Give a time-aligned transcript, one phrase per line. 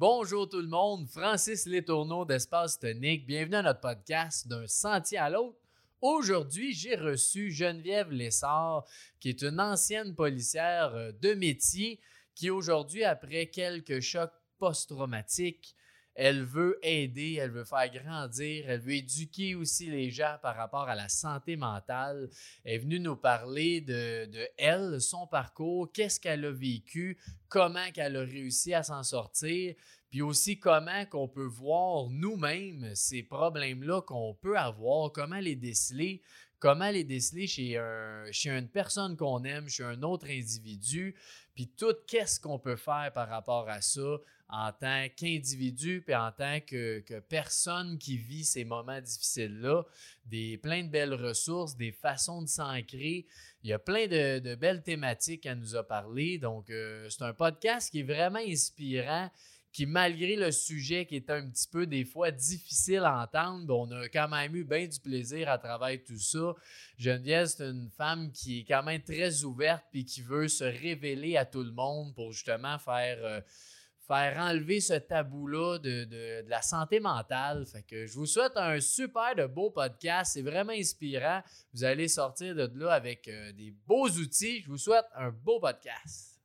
[0.00, 3.26] Bonjour tout le monde, Francis Létourneau d'Espace Tonique.
[3.26, 5.58] Bienvenue à notre podcast d'un sentier à l'autre.
[6.00, 8.86] Aujourd'hui, j'ai reçu Geneviève Lessard,
[9.20, 12.00] qui est une ancienne policière euh, de métier,
[12.34, 15.76] qui aujourd'hui, après quelques chocs post-traumatiques,
[16.14, 20.88] elle veut aider, elle veut faire grandir, elle veut éduquer aussi les gens par rapport
[20.88, 22.28] à la santé mentale.
[22.64, 27.18] Elle est venue nous parler de, elle, son parcours, qu'est-ce qu'elle a vécu,
[27.48, 29.74] comment qu'elle a réussi à s'en sortir,
[30.10, 36.20] puis aussi comment qu'on peut voir nous-mêmes ces problèmes-là qu'on peut avoir, comment les déceler,
[36.58, 37.80] comment les déceler chez,
[38.32, 41.14] chez une personne qu'on aime, chez un autre individu,
[41.54, 44.18] puis tout qu'est-ce qu'on peut faire par rapport à ça
[44.52, 49.84] en tant qu'individu, puis en tant que, personne qui vit ces moments difficiles-là,
[50.26, 53.26] des plein de belles ressources, des façons de s'ancrer.
[53.62, 56.38] Il y a plein de, belles thématiques à nous a parlé.
[56.38, 59.30] Donc, euh, c'est un podcast qui est vraiment inspirant
[59.72, 63.90] qui, malgré le sujet qui est un petit peu des fois difficile à entendre, on
[63.92, 66.54] a quand même eu bien du plaisir à travers tout ça.
[66.98, 71.36] Geneviève, c'est une femme qui est quand même très ouverte puis qui veut se révéler
[71.36, 73.18] à tout le monde pour justement faire.
[73.22, 73.40] Euh,
[74.10, 77.64] faire enlever ce tabou-là de, la santé mentale.
[77.64, 80.32] Fait que je vous souhaite un super de beau podcast.
[80.34, 81.42] C'est vraiment inspirant.
[81.72, 84.62] Vous allez sortir de là avec euh, des beaux outils.
[84.62, 86.40] Je vous souhaite un beau podcast.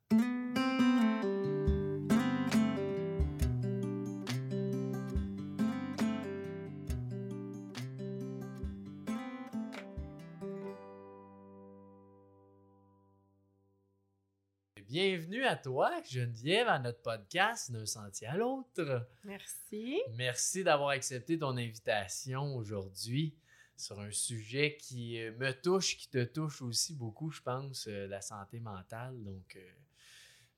[14.97, 19.05] Bienvenue à toi, Geneviève, à notre podcast D'un sentier à l'autre.
[19.25, 20.01] Merci.
[20.13, 23.35] Merci d'avoir accepté ton invitation aujourd'hui
[23.75, 28.07] sur un sujet qui euh, me touche, qui te touche aussi beaucoup, je pense, euh,
[28.07, 29.21] la santé mentale.
[29.21, 29.71] Donc, euh,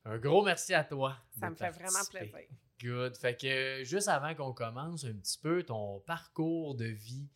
[0.04, 1.16] un gros merci à toi.
[1.36, 2.38] Ça me fait vraiment plaisir.
[2.80, 3.16] Good.
[3.16, 7.26] Fait que juste avant qu'on commence un petit peu ton parcours de vie,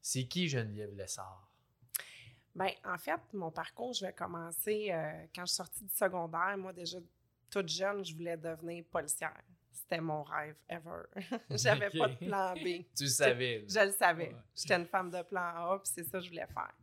[0.00, 1.51] c'est qui Geneviève Lessard?
[2.54, 6.54] Bien, en fait, mon parcours, je vais commencer euh, quand je suis sortie du secondaire.
[6.58, 6.98] Moi, déjà,
[7.50, 9.42] toute jeune, je voulais devenir policière.
[9.70, 11.02] C'était mon rêve ever.
[11.50, 12.84] J'avais pas de plan B.
[12.96, 13.64] tu savais.
[13.68, 14.36] Je, le savais.
[14.54, 16.74] J'étais une femme de plan A, puis c'est ça que je voulais faire.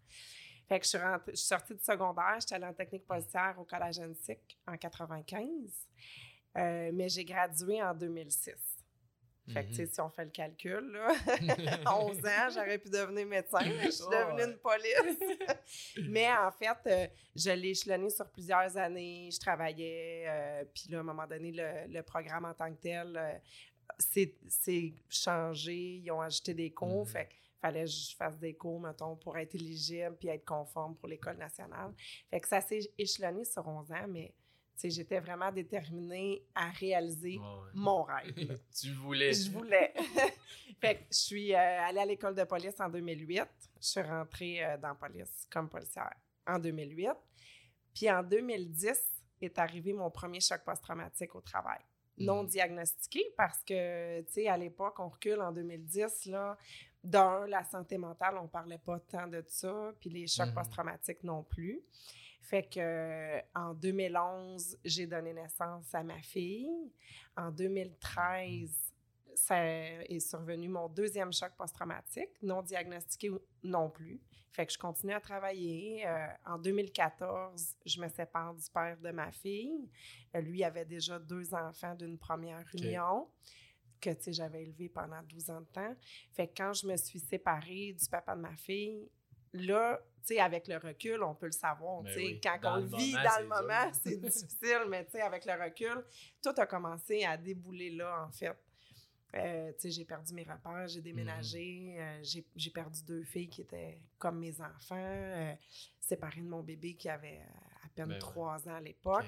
[0.67, 3.63] Fait que je suis, je suis sortie du secondaire, j'étais allée en technique policière au
[3.63, 5.47] Collège Antique en 95,
[6.57, 8.78] euh, mais j'ai gradué en 2006.
[9.53, 9.87] Fait que, mhm.
[9.87, 11.11] si on fait le calcul, là,
[11.97, 15.39] 11 ans, j'aurais pu devenir médecin, je suis devenue une police.
[16.09, 20.97] mais en fait, euh, je l'ai échelonné sur plusieurs années, je travaillais, euh, puis là,
[20.97, 23.33] à un moment donné, le, programme en tant que tel, euh,
[23.97, 28.79] c'est changé, ils ont ajouté des cours, fait que fallait que je fasse des cours,
[28.79, 31.93] mettons, pour être éligible puis être conforme pour l'École nationale.
[32.29, 34.33] Fait que ça s'est échelonné sur 11 ans, mais
[34.83, 37.39] j'étais vraiment déterminée à réaliser
[37.73, 38.59] mon rêve.
[38.79, 39.33] tu voulais.
[39.33, 39.93] Je voulais.
[40.79, 43.43] fait que je suis euh, allée à l'école de police en 2008.
[43.81, 46.13] Je suis rentrée euh, dans la police comme policière
[46.47, 47.09] en 2008.
[47.93, 48.97] Puis en 2010
[49.41, 51.79] est arrivé mon premier choc post-traumatique au travail.
[52.17, 52.47] Non mm.
[52.47, 56.57] diagnostiqué parce que, tu sais, à l'époque, on recule en 2010, là,
[57.03, 60.53] d'un, la santé mentale, on parlait pas tant de ça, puis les chocs mm.
[60.53, 61.81] post-traumatiques non plus.
[62.41, 66.91] Fait que en 2011, j'ai donné naissance à ma fille.
[67.35, 68.93] En 2013,
[69.35, 73.29] ça est survenu mon deuxième choc post-traumatique, non diagnostiqué
[73.63, 74.19] non plus.
[74.51, 76.05] Fait que je continue à travailler.
[76.07, 79.89] Euh, en 2014, je me sépare du père de ma fille.
[80.35, 83.27] Euh, lui avait déjà deux enfants d'une première union
[84.01, 85.95] que j'avais élevé pendant 12 ans de temps.
[86.31, 89.09] Fait que quand je me suis séparée du papa de ma fille,
[89.53, 92.01] là, sais, avec le recul, on peut le savoir.
[92.03, 96.03] Ben quand on le vit dans le moment, c'est difficile, mais avec le recul,
[96.41, 98.55] tout a commencé à débouler là, en fait.
[99.35, 102.39] Euh, j'ai perdu mes repères, j'ai déménagé, mm-hmm.
[102.39, 105.53] euh, j'ai perdu deux filles qui étaient comme mes enfants, euh,
[105.99, 107.39] séparées de mon bébé qui avait
[107.83, 109.27] à peine ben trois ans à l'époque.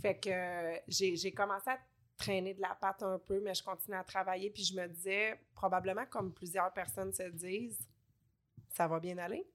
[0.00, 1.78] Fait que j'ai commencé à
[2.16, 5.38] traîner de la patte un peu, mais je continuais à travailler, puis je me disais,
[5.52, 7.86] probablement comme plusieurs personnes se disent,
[8.70, 9.46] ça va bien aller.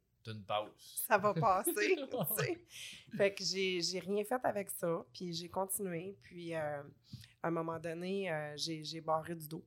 [0.46, 1.04] Pause.
[1.08, 2.66] Ça va passer.
[3.18, 6.18] Fait que j'ai rien fait avec ça, puis j'ai continué.
[6.24, 6.82] Puis, euh,
[7.42, 9.66] à un moment donné, euh, j'ai barré du dos.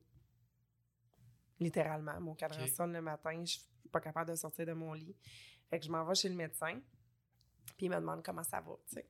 [1.59, 2.19] Littéralement.
[2.19, 3.61] Mon cadran sonne le matin, je suis
[3.91, 5.15] pas capable de sortir de mon lit.
[5.69, 6.79] Fait que je m'en vais chez le médecin,
[7.75, 9.09] puis il me demande comment ça va, tu sais.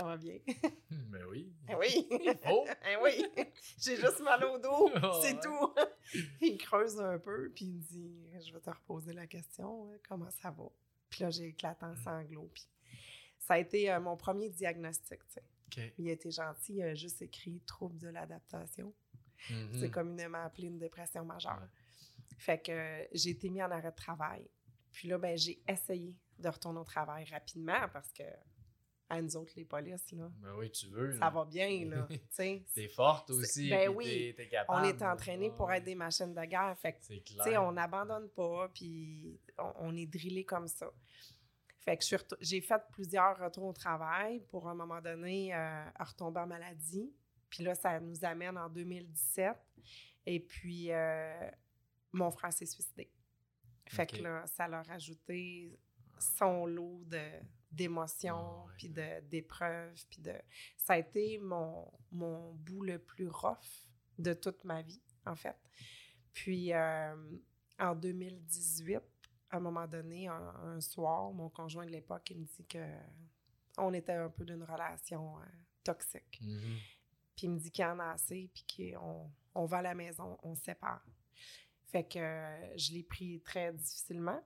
[0.00, 0.38] Ça va bien.
[0.46, 1.52] Mais ben oui.
[1.68, 2.08] Eh oui.
[2.48, 2.66] Oh!
[2.90, 3.44] eh oui.
[3.78, 4.90] J'ai juste mal au dos.
[5.22, 5.74] c'est tout.
[6.40, 9.90] il creuse un peu, puis il me dit Je vais te reposer la question.
[9.90, 10.64] Hein, comment ça va?
[11.10, 12.50] Puis là, j'ai éclaté en sanglots.
[12.54, 12.66] Puis
[13.38, 15.20] ça a été euh, mon premier diagnostic.
[15.28, 15.94] Tu sais.
[15.98, 16.76] Il a été gentil.
[16.76, 18.94] Il a juste écrit trouble de l'adaptation.
[19.50, 19.80] Mhm.
[19.80, 21.68] C'est communément appelé une dépression majeure.
[22.38, 24.48] Fait que euh, j'ai été mis en arrêt de travail.
[24.92, 28.22] Puis là, ben, j'ai essayé de retourner au travail rapidement parce que,
[29.10, 31.12] à nous autres, les polices, là, Ben oui, tu veux.
[31.14, 31.30] ça là.
[31.30, 32.06] va bien, là.
[32.36, 33.68] T'es forte aussi.
[33.68, 34.32] ben oui.
[34.36, 34.78] t'es capable.
[34.80, 36.76] on est entraîné pour être des machines de guerre.
[36.78, 40.90] Fait que, on n'abandonne pas, puis on, on est drillé comme ça.
[41.80, 42.04] Fait que
[42.40, 47.12] j'ai fait plusieurs retours au travail pour, à un moment donné, euh, retomber en maladie.
[47.48, 49.56] Puis là, ça nous amène en 2017.
[50.26, 51.50] Et puis, euh,
[52.12, 53.10] mon frère s'est suicidé.
[53.88, 55.76] Fait que là, ça leur a ajouté
[56.38, 60.34] son lot de- d'émotions, Ah puis de- d'épreuves, puis de...
[60.76, 63.86] Ça a été mon, mon bout le plus rough
[64.18, 65.56] de toute ma vie, en fait.
[66.32, 67.14] Puis, euh,
[67.78, 69.00] en 2018,
[69.50, 72.84] à un moment donné, un, un soir, mon conjoint de l'époque, il me dit que
[73.78, 75.42] on était un peu d'une relation euh,
[75.84, 76.40] toxique.
[76.42, 76.76] Mhm.
[77.36, 80.38] Puis il me dit qu'il en a assez, puis qu'on on va à la maison,
[80.42, 81.04] on se sépare.
[81.86, 84.40] Fait que euh, je l'ai pris très difficilement.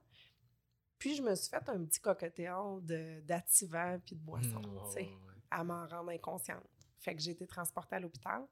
[1.04, 4.92] Puis je me suis fait un petit cocktail de- d'activants puis de boissons, Mhm, tu
[4.94, 5.34] sais, ouais, ouais.
[5.50, 6.64] à m'en rendre inconsciente.
[6.98, 8.46] Fait que j'ai été transportée à l'hôpital.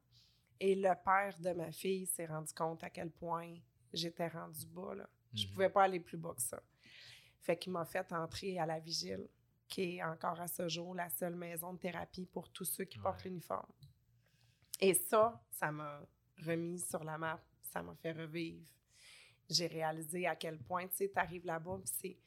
[0.60, 3.54] Et le père de ma fille s'est rendu compte à quel point
[3.94, 5.08] j'étais rendue bas, là.
[5.32, 5.52] Je Mhm.
[5.54, 6.62] pouvais pas aller plus bas que ça.
[7.40, 9.26] Fait qu'il m'a fait entrer à la vigile,
[9.66, 12.98] qui est encore à ce jour la seule maison de thérapie pour tous ceux qui
[12.98, 13.72] portent l'uniforme.
[14.78, 16.06] Et ça, ça m'a
[16.44, 18.69] remis sur la map, ça m'a fait revivre.
[19.48, 22.19] J'ai réalisé à quel point, tu sais, t'arrives là-bas, puis c'est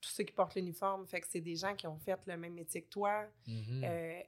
[0.00, 2.54] tous ceux qui portent l'uniforme, fait que c'est des gens qui ont fait le même
[2.54, 3.82] métier que toi, Mhm.
[3.84, 4.20] euh,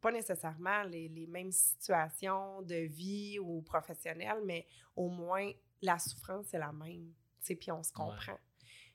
[0.00, 4.66] pas nécessairement les, les mêmes situations de vie ou professionnelles, mais
[4.96, 5.50] au moins
[5.82, 7.12] la souffrance est la même,
[7.44, 8.38] puis on se comprend.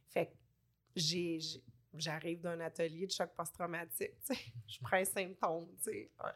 [0.07, 0.31] Fait que
[0.95, 1.39] j'ai,
[1.93, 4.37] j'arrive d'un atelier de choc post-traumatique, sais,
[4.67, 6.11] je prends un symptôme, tu sais.
[6.23, 6.31] Ouais.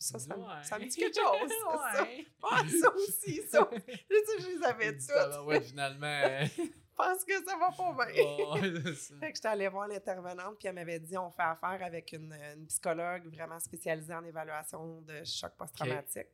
[0.00, 0.62] Ça, ça, me- Ouais.
[0.62, 1.50] ça me dit quelque chose,
[2.40, 2.94] ça, ça.
[2.94, 3.68] Aussi, ça.
[4.10, 5.62] Je je les avais toutes.
[5.64, 6.46] finalement.
[7.00, 8.94] Je pense que ça va pas bien.
[8.94, 9.14] Ça.
[9.20, 12.32] Fait que j'étais allée voir l'intervenante, puis elle m'avait dit on fait affaire avec une,
[12.32, 16.26] une psychologue vraiment spécialisée en évaluation de choc post-traumatique.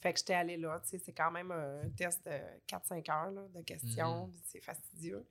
[0.00, 2.32] Fait que j'étais allée là, tu sais, c'est quand même un test de
[2.68, 4.32] 4-5 heures là, de questions, Mhm.
[4.44, 5.26] c'est fastidieux.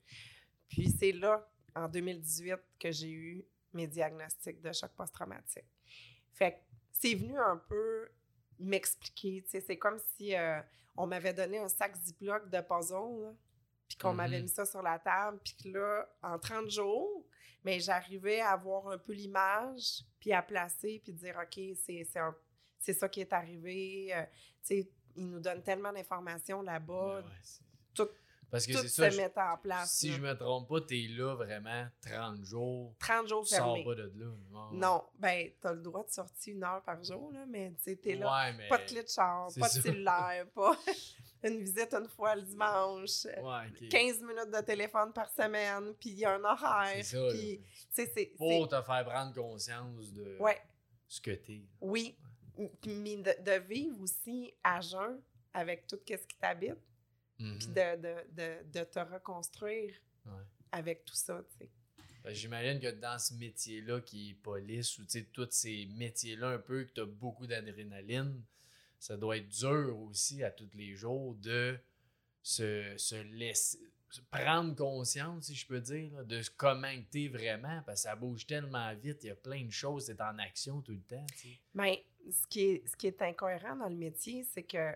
[0.67, 5.67] Puis c'est là, en 2018, que j'ai eu mes diagnostics de choc post-traumatique.
[6.31, 6.57] Fait que
[6.91, 8.09] c'est venu un peu
[8.57, 10.59] m'expliquer, tu sais, c'est comme si euh,
[10.97, 13.33] on m'avait donné un sac Ziploc de puzzle, là,
[13.95, 14.43] puis qu'on m'avait Mhm.
[14.43, 17.23] mis ça sur la table, puis que là, en 30 jours,
[17.63, 23.07] mais j'arrivais à avoir un peu l'image, puis à placer, puis dire, OK, c'est ça
[23.09, 24.13] qui est arrivé.
[24.15, 24.23] euh,
[24.65, 27.17] tu sais, ils nous donnent tellement d'informations là-bas.
[27.19, 27.61] Ouais, c'est-
[27.93, 28.09] tout-
[28.49, 29.09] Parce que Tout c'est se ça.
[29.09, 29.93] je- met en place.
[29.93, 30.15] Si là.
[30.15, 32.93] je me trompe pas, t'es là vraiment 30 jours.
[32.99, 33.83] 30 jours Tu sors fermés.
[33.83, 34.31] pas de là.
[34.73, 38.13] Non, ben, t'as le droit de sortir une heure par jour, là, mais tu t'es
[38.15, 38.31] là.
[38.31, 38.67] Ouais, mais.
[38.67, 40.77] Pas de clé de char, pas de cellulaire, pas
[41.43, 43.25] une visite une fois le dimanche.
[43.25, 43.89] Ouais, ok.
[43.89, 47.03] 15 minutes de téléphone par semaine, puis il y a un horaire.
[47.03, 47.27] C'est ça.
[47.31, 47.61] Puis,
[47.91, 48.25] c'est.
[48.37, 50.61] Pour te faire prendre conscience de Ouais,
[51.07, 51.61] ce que t'es.
[51.81, 52.15] oui.
[52.85, 55.19] Mais de, de vivre aussi à jeun
[55.53, 56.77] avec tout ce qui t'habite,
[57.39, 57.57] Mhm.
[57.57, 59.93] puis de, de, de, de te reconstruire
[60.25, 60.31] Ouais.
[60.71, 61.69] avec tout ça, tu sais.
[62.23, 66.83] Que J'imagine que dans ce métier-là qui est police, ou tous ces métiers-là un peu,
[66.85, 68.41] que tu as beaucoup d'adrénaline,
[69.03, 71.77] ça doit être dur aussi à tous les jours de
[72.41, 73.79] se, se laisser
[74.09, 78.09] se prendre conscience, si je peux dire, là, de comment tu es vraiment, parce que
[78.09, 81.01] ça bouge tellement vite, il y a plein de choses, c'est en action tout le
[81.01, 81.25] temps.
[81.31, 81.59] tu sais.
[81.73, 81.95] Ben,
[82.31, 84.95] ce qui est, ce qui est incohérent dans le métier, c'est que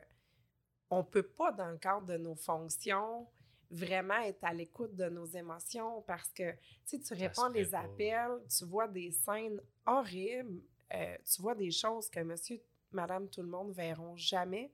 [0.91, 3.27] on peut pas, dans le cadre de nos fonctions,
[3.71, 6.53] vraiment être à l'écoute de nos émotions parce que,
[6.87, 10.61] tu tu réponds des appels, tu vois des scènes horribles,
[10.93, 12.61] euh, tu vois des choses que monsieur,
[12.91, 14.72] madame, tout le monde verront jamais.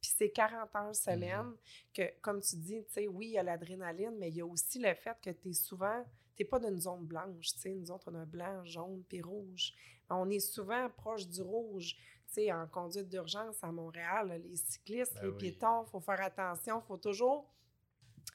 [0.00, 1.54] Puis c'est 40 heures semaine
[1.94, 4.46] que, comme tu dis, tu sais, oui, il y a l'adrénaline, mais il y a
[4.46, 6.04] aussi le fait que tu es souvent,
[6.36, 9.72] tu pas d'une zone blanche, tu sais, nous autres, on a blanc, jaune, puis rouge.
[10.10, 11.96] On est souvent proche du rouge.
[12.26, 15.36] Tu sais, en conduite d'urgence à Montréal, là, les cyclistes, Ben les oui.
[15.38, 17.50] piétons, il faut faire attention, il faut toujours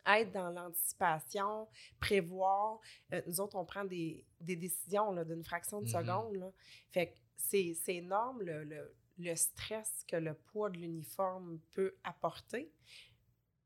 [0.07, 1.67] être dans l'anticipation,
[1.99, 2.79] prévoir.
[3.13, 5.91] Euh, nous autres, on prend des, des décisions d'une fraction de Mhm.
[5.91, 6.35] seconde.
[6.35, 6.51] là.
[6.91, 11.95] Fait que c'est c'est énorme le, le- le stress que le poids de l'uniforme peut
[12.03, 12.71] apporter.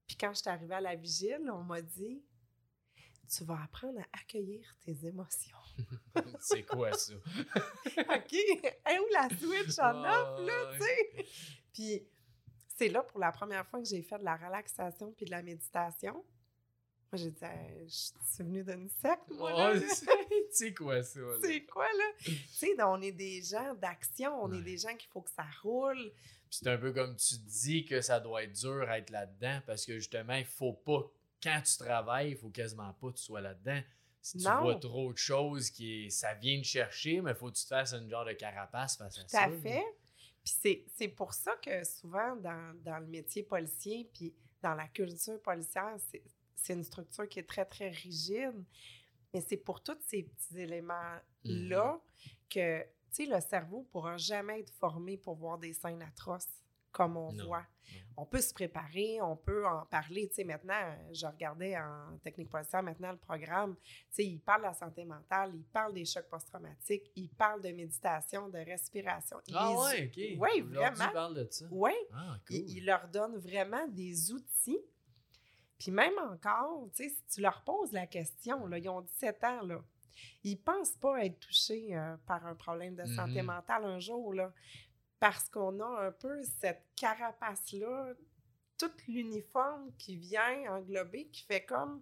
[0.08, 2.24] Puis quand je suis arrivée à la vigile, on m'a dit
[3.30, 5.58] Tu vas apprendre à accueillir tes émotions.
[6.40, 7.14] c'est quoi ça?
[7.98, 8.34] OK,
[8.86, 11.26] Hey, où la switch en off, là, tu sais?
[11.72, 12.08] Puis
[12.76, 15.42] c'est là pour la première fois que j'ai fait de la relaxation puis de la
[15.42, 16.24] méditation.
[17.14, 17.94] Moi, j'ai dit, Hey, je
[18.34, 19.52] suis venue d'une secte, moi.
[19.54, 19.80] Là.
[19.88, 20.08] c'est-
[20.52, 21.20] c'est quoi ça?
[21.44, 22.04] C'est quoi, là?
[22.26, 24.58] tu sais, on est des gens d'action, on Ouais.
[24.58, 26.12] est des gens qu'il faut que ça roule.
[26.50, 29.86] C'est un peu comme tu dis que ça doit être dur à être là-dedans parce
[29.86, 31.04] que justement, il faut pas,
[31.44, 33.82] quand tu travailles, il faut quasiment pas que tu sois là-dedans.
[34.20, 34.62] Si tu Non.
[34.62, 37.68] vois trop de choses qui ça vient te chercher, mais il faut que tu te
[37.68, 39.44] fasses une genre de carapace face à Tout ça.
[39.44, 39.84] à fait.
[40.44, 44.88] Puis c'est- c'est pour ça que souvent, dans, dans le métier policier, puis dans la
[44.88, 46.24] culture policière, c'est
[46.64, 48.64] c'est une structure qui est très, très rigide.
[49.34, 52.00] Mais c'est pour tous ces petits éléments-là
[52.50, 56.48] que, tu sais, le cerveau ne pourra jamais être formé pour voir des scènes atroces
[56.92, 57.66] comme on Non, voit.
[58.16, 60.28] On peut se préparer, on peut en parler.
[60.30, 64.62] Tu sais, maintenant, je regardais en technique policière, maintenant, le programme, tu sais, il parle
[64.62, 69.38] de la santé mentale, il parle des chocs post-traumatiques, il parle de méditation, de respiration.
[69.52, 70.40] Ah ouais, ok.
[70.40, 71.12] Oui, vraiment.
[71.12, 71.66] parle de ça.
[71.72, 72.56] Oui, Ah, cool.
[72.58, 74.80] il, il leur donne vraiment des outils.
[75.84, 79.44] Puis même encore, tu sais, si tu leur poses la question, là, ils ont 17
[79.44, 79.84] ans, là,
[80.46, 83.48] ils pensent pas être touchés euh, par un problème de santé Mhm.
[83.48, 84.54] mentale un jour, là,
[85.20, 88.14] parce qu'on a un peu cette carapace-là,
[88.78, 92.02] tout l'uniforme qui vient englober, qui fait comme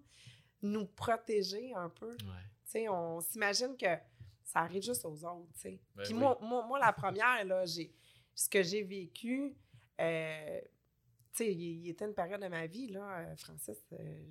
[0.61, 2.11] nous protéger un peu.
[2.11, 2.45] Ouais.
[2.65, 3.95] Tu sais, on s'imagine que
[4.43, 5.79] ça arrive juste aux autres, tu sais.
[5.95, 6.19] Ben Puis oui.
[6.19, 7.91] moi, moi, moi, la première, là, j'ai,
[8.35, 9.55] ce que j'ai vécu,
[9.99, 10.61] euh,
[11.37, 14.23] sais, il, il était une période de ma vie, là, euh, Francis, euh,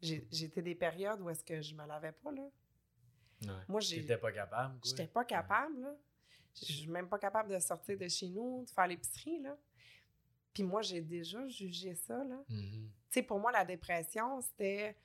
[0.00, 2.48] j'ai, j'étais des périodes où est-ce que je me lavais pas, là.
[3.42, 3.48] Ouais.
[3.68, 5.94] Moi, j'ai, T'étais pas capable, j'étais pas capable, là.
[6.56, 9.56] Je suis même pas capable de sortir de chez nous, de faire l'épicerie, là.
[10.52, 12.42] Puis moi, j'ai déjà jugé ça, là.
[12.48, 12.90] Mhm.
[13.10, 14.96] Tu sais, pour moi, la dépression, c'était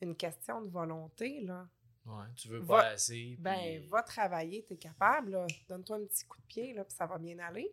[0.00, 1.68] une question de volonté, là.
[2.04, 3.36] Ouais, tu veux Va- pas assez.
[3.38, 5.46] Ben, va travailler, t'es capable, là.
[5.68, 7.72] Donne-toi un petit coup de pied, là, puis ça va bien aller.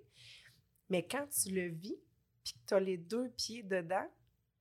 [0.90, 1.98] Mais quand tu le vis,
[2.54, 4.08] puis que t'as les deux pieds dedans,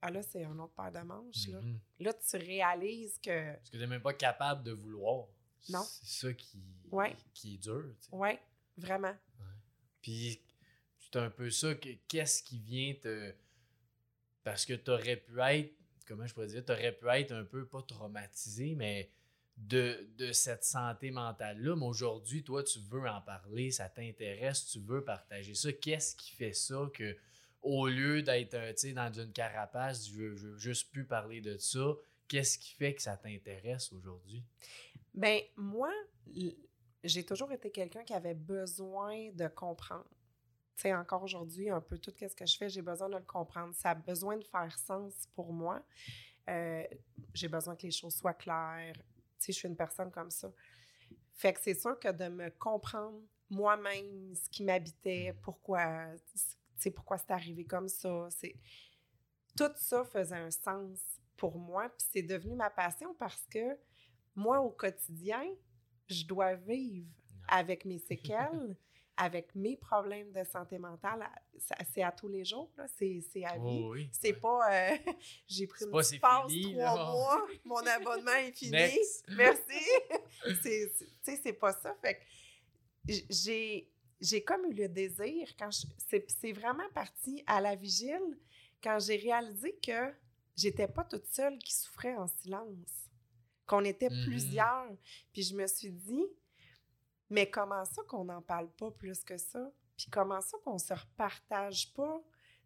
[0.01, 1.61] ah là, c'est un autre paire de manches, là.
[1.61, 1.79] Mhm.
[1.99, 5.27] Là, tu réalises que, Parce que t'es même pas capable de vouloir.
[5.69, 5.83] Non.
[5.83, 7.15] C'est ça qui, Ouais.
[7.33, 7.83] qui est dur.
[8.01, 8.15] tu sais.
[8.15, 8.39] ouais,
[8.77, 9.13] vraiment.
[10.01, 10.41] Puis
[10.99, 13.33] c'est un peu ça que qu'est-ce qui vient te.
[14.43, 15.73] Parce que t'aurais pu être.
[16.07, 16.63] Comment je pourrais dire?
[16.65, 19.11] T'aurais pu être un peu pas traumatisé, mais
[19.57, 21.75] de, de cette santé mentale-là.
[21.75, 25.73] Mais aujourd'hui, toi, tu veux en parler, ça t'intéresse, tu veux partager ça.
[25.73, 27.15] Qu'est-ce qui fait ça que
[27.61, 31.57] au lieu d'être euh, dans une carapace, je veux, je veux juste plus parler de
[31.57, 31.95] ça,
[32.27, 34.43] qu'est-ce qui fait que ça t'intéresse aujourd'hui?
[35.13, 35.91] Ben, moi,
[37.03, 40.07] j'ai toujours été quelqu'un qui avait besoin de comprendre.
[40.75, 43.23] Tu sais, encore aujourd'hui, un peu tout ce que je fais, j'ai besoin de le
[43.23, 43.73] comprendre.
[43.75, 45.83] Ça a besoin de faire sens pour moi.
[46.49, 46.83] Euh,
[47.33, 48.95] j'ai besoin que les choses soient claires.
[48.95, 50.49] Tu sais, je suis une personne comme ça.
[51.33, 56.39] Fait que c'est sûr que de me comprendre moi-même, ce qui m'habitait, pourquoi, tu
[56.81, 58.55] sais, pourquoi c'est arrivé comme ça, c'est...
[59.57, 60.99] Tout ça faisait un sens
[61.35, 63.77] pour moi, puis c'est devenu ma passion parce que
[64.35, 65.43] moi, au quotidien,
[66.07, 67.07] je dois vivre
[67.47, 68.75] avec mes séquelles,
[69.17, 71.27] avec mes problèmes de santé mentale.
[71.91, 72.85] C'est à tous les jours, là.
[72.87, 73.81] C'est c'est à vie.
[73.83, 74.09] Oh oui.
[74.13, 74.39] C'est ouais.
[74.39, 74.97] pas euh,
[75.47, 78.71] j'ai pris C'est une petite c'est passe trois mois, mon abonnement est fini.
[78.71, 79.25] Next.
[79.29, 79.85] Merci.
[80.61, 81.93] c'est c'est- tu sais, c'est pas ça.
[82.01, 83.91] Fait que j'ai
[84.21, 85.69] j'ai comme eu le désir quand
[86.09, 88.37] c'est c'est vraiment parti à la vigile
[88.83, 90.13] quand j'ai réalisé que
[90.55, 93.09] j'étais pas toute seule qui souffrait en silence,
[93.65, 94.23] qu'on était Mhm.
[94.25, 94.91] plusieurs.
[95.33, 96.25] Puis je me suis dit
[97.29, 99.71] mais comment ça qu'on n'en parle pas plus que ça?
[99.97, 102.21] Puis comment ça qu'on se repartage pas?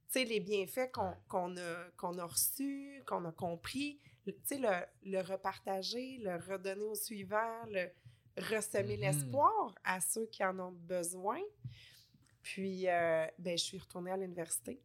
[0.07, 4.39] Tu sais, les bienfaits qu'on qu'on a, qu'on a reçus, qu'on a compris, le- tu
[4.45, 7.89] sais, le, le repartager, le redonner au suivant, le
[8.37, 9.01] ressemer Mhm.
[9.03, 11.39] l'espoir à ceux qui en ont besoin.
[12.41, 14.81] Puis, euh, ben, je suis retournée à l'université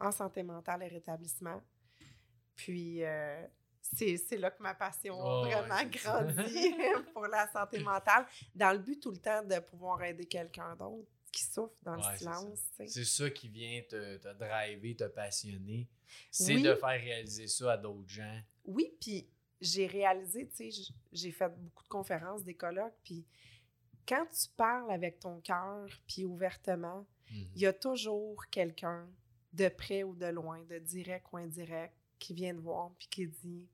[0.00, 1.60] en santé mentale et rétablissement.
[2.54, 3.44] Puis, euh,
[3.80, 6.22] c'est c'est là que ma passion a Oh, ouais, vraiment ça.
[6.22, 6.74] grandi
[7.12, 11.08] pour la santé mentale, dans le but tout le temps de pouvoir aider quelqu'un d'autre
[11.32, 12.32] qui souffre dans Ouais, le c'est ça.
[12.36, 12.60] silence.
[12.86, 15.88] C'est ça qui vient te, te driver, te passionner.
[16.30, 16.62] C'est Oui.
[16.62, 18.40] de faire réaliser ça à d'autres gens.
[18.66, 19.26] Oui, puis
[19.62, 23.24] j'ai réalisé, tu sais, j'ai fait beaucoup de conférences, des colloques, puis
[24.06, 27.46] quand tu parles avec ton cœur, puis ouvertement, Mhm.
[27.54, 29.08] il y a toujours quelqu'un
[29.52, 33.26] de près ou de loin, de direct ou indirect, qui vient te voir puis qui
[33.26, 33.68] dit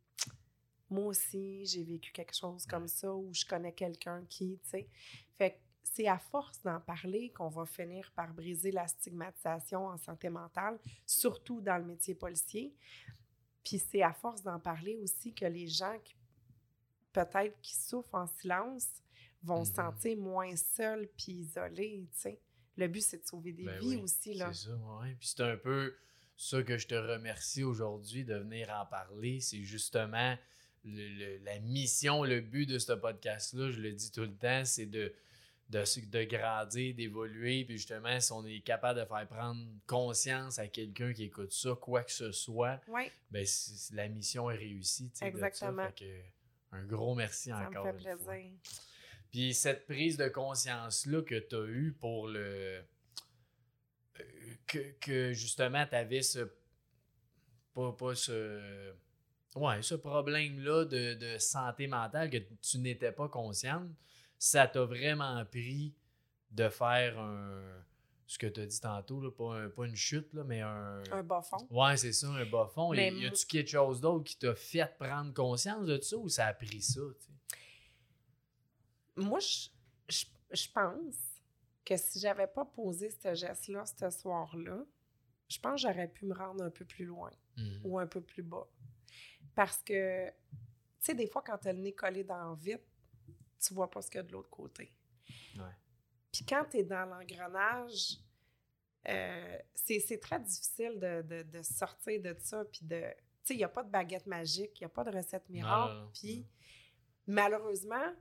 [0.90, 4.88] Moi aussi, j'ai vécu quelque chose comme ça ou je connais quelqu'un qui, tu sais.
[5.36, 9.98] Fait que c'est à force d'en parler qu'on va finir par briser la stigmatisation en
[9.98, 12.74] santé mentale, surtout dans le métier policier.
[13.68, 16.14] Puis c'est à force d'en parler aussi que les gens qui
[17.12, 18.86] peut-être qui souffrent en silence
[19.42, 19.76] vont se Mhm.
[19.76, 22.40] sentir moins seuls puis isolés, tu sais.
[22.76, 24.52] Le but, c'est de sauver des Ben vies oui, aussi, là.
[24.52, 25.14] C'est ça, ouais.
[25.18, 25.94] Puis c'est un peu.
[26.40, 29.40] ça que je te remercie aujourd'hui de venir en parler.
[29.40, 30.38] C'est justement
[30.84, 34.64] le- le- la mission, le but de ce podcast-là, je le dis tout le temps,
[34.64, 35.12] c'est de,
[35.68, 37.64] de, de grandir, d'évoluer.
[37.64, 41.74] Puis justement, si on est capable de faire prendre conscience à quelqu'un qui écoute ça,
[41.80, 42.80] quoi que ce soit,
[43.30, 43.46] ben
[43.92, 45.10] la mission est réussie.
[45.14, 45.46] sais, de ça.
[45.48, 45.86] Exactement.
[45.86, 47.84] Fait que, un gros merci ça me encore.
[47.84, 48.34] fait une fois.
[48.34, 48.50] plaisir.
[49.30, 52.40] Puis cette prise de conscience-là que tu as eue pour le.
[52.40, 52.82] euh,
[54.66, 56.48] Que, que justement, tu avais ce.
[57.74, 58.92] Pas, pas ce.
[59.54, 63.88] Ouais, ce problème-là de, de santé mentale que tu n'étais pas consciente,
[64.38, 65.94] ça t'a vraiment pris
[66.50, 67.84] de faire un.
[68.26, 71.02] Ce que tu as dit tantôt, là, pas, un- pas une chute, là, mais un.
[71.12, 71.66] Un bas fond.
[71.70, 72.90] Ouais, c'est ça, un bas fond.
[72.92, 76.46] Mais Y a-tu quelque chose d'autre qui t'a fait prendre conscience de ça ou ça
[76.46, 77.00] a pris ça?
[77.18, 77.32] tu sais?
[79.16, 79.68] Moi, je,
[80.08, 81.16] je, je pense
[81.84, 84.84] que si j'avais pas posé ce geste-là ce soir-là,
[85.48, 87.80] je pense que j'aurais pu me rendre un peu plus loin Mhm.
[87.84, 88.68] ou un peu plus bas.
[89.54, 90.34] Parce que, tu
[91.00, 92.80] sais, des fois, quand tu as le nez collé dans le vide,
[93.60, 94.92] tu vois pas ce qu'il y a de l'autre côté.
[95.56, 95.74] Ouais.
[96.32, 98.18] Puis quand tu es dans l'engrenage,
[99.08, 102.64] euh, c'est très difficile de, de- de sortir de ça.
[102.66, 103.00] Puis de.
[103.00, 105.48] Tu sais, il n'y a pas de baguette magique, il n'y a pas de recette
[105.48, 106.08] miracle.
[106.12, 106.46] Puis
[107.26, 108.14] malheureusement,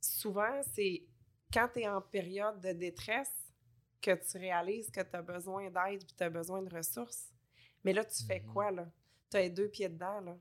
[0.00, 1.04] souvent, c'est
[1.52, 3.34] quand tu es en période de détresse
[4.00, 7.30] que tu réalises que tu as besoin d'aide puis tu as besoin de ressources.
[7.84, 8.52] Mais là, tu fais Mhm.
[8.52, 8.90] quoi, là?
[9.30, 10.38] Tu as les deux pieds dedans, là.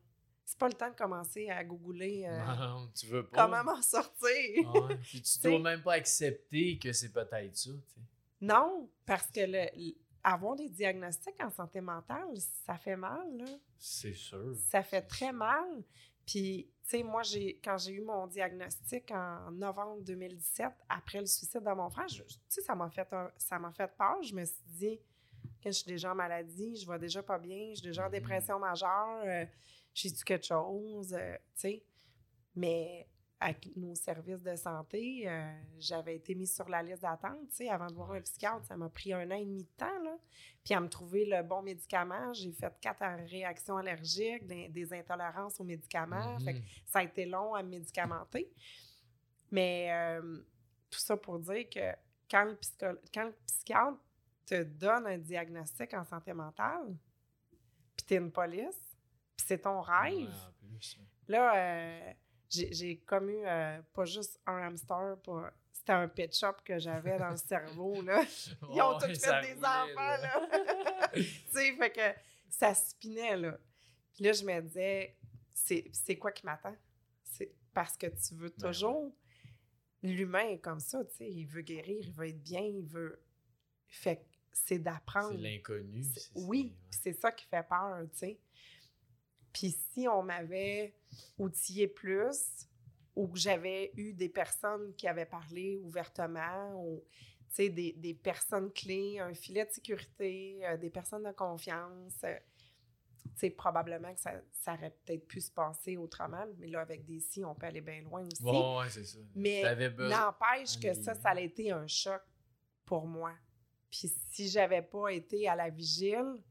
[0.49, 3.43] C'est pas le temps de commencer à googler euh, Non, tu veux pas.
[3.47, 4.73] comment m'en sortir.
[4.73, 4.95] Ouais.
[5.03, 7.69] Puis tu T'sais- dois même pas accepter que c'est peut-être ça.
[7.69, 8.01] tu sais.
[8.41, 13.45] Non, parce que le, avoir des diagnostics en santé mentale, ça fait mal, là.
[13.77, 14.55] C'est sûr.
[14.71, 15.83] Ça fait très mal.
[16.25, 21.27] Puis, tu sais, moi, j'ai, quand j'ai eu mon diagnostic en novembre 2017, après le
[21.27, 24.17] suicide de mon frère, tu sais, ça m'a fait, un- ça m'a fait peur.
[24.23, 24.99] Je me suis dit,
[25.61, 28.05] que je suis déjà en maladie, je vais déjà pas bien, je suis déjà en
[28.05, 28.11] Mhm.
[28.13, 29.45] dépression majeure, euh,
[29.93, 31.83] j'ai-tu quelque chose, euh, tu sais.
[32.55, 33.07] Mais
[33.41, 37.69] avec nos services de santé, euh, j'avais été mise sur la liste d'attente, tu sais,
[37.69, 38.65] avant de voir un psychiatre.
[38.65, 40.17] Ça m'a pris un an et demi de temps, là.
[40.65, 45.57] Puis à me trouver le bon médicament, j'ai fait quatre réactions allergiques, des, des intolérances
[45.59, 46.37] aux médicaments.
[46.39, 46.65] Fait que Mhm.
[46.85, 48.51] ça a été long à me médicamenter.
[49.51, 50.37] Mais euh,
[50.89, 51.93] tout ça pour dire que
[52.29, 52.57] quand le,
[53.13, 53.97] quand le psychiatre
[54.45, 56.95] te donne un diagnostic en santé mentale,
[57.95, 58.88] puis t'es une police,
[59.39, 61.05] puis c'est ton rêve, Ouais, en plus, ouais.
[61.29, 62.13] là, euh,
[62.49, 67.17] j'ai comme eu euh, pas juste un hamster, pas- c'était un pet shop que j'avais
[67.17, 68.21] dans le cerveau, là.
[68.73, 71.09] Ils ont tous ça fait des roulait, enfants, là.
[71.13, 73.57] tu sais, fait que ça spinait, là.
[74.13, 75.15] Puis là, je me disais,
[75.53, 76.75] c'est c'est quoi qui m'attend?
[77.23, 79.13] C'est parce que tu veux Ben toujours...
[80.01, 83.21] L'humain est comme ça, tu sais, il veut guérir, il veut être bien, il veut...
[83.87, 84.21] Fait que
[84.53, 85.31] c'est d'apprendre.
[85.31, 86.03] C'est l'inconnu.
[86.35, 88.39] Oui, c'est ça qui fait peur, tu sais.
[89.53, 90.93] Puis si on m'avait
[91.37, 92.67] outillé plus,
[93.15, 97.03] ou que j'avais eu des personnes qui avaient parlé ouvertement, ou
[97.49, 102.13] tu sais, des, des personnes clés, un filet de sécurité, euh, des personnes de confiance,
[102.23, 102.35] euh,
[103.23, 107.05] tu sais, probablement que ça, ça aurait peut-être pu se passer autrement, mais là, avec
[107.05, 108.43] des si, on peut aller bien loin aussi.
[108.43, 109.19] Ouais, ouais, c'est ça.
[109.35, 109.63] Mais.
[109.63, 112.21] N'empêche que ça, ça a été un choc
[112.85, 113.33] pour moi.
[113.89, 116.41] Puis si j'avais pas été à la vigile,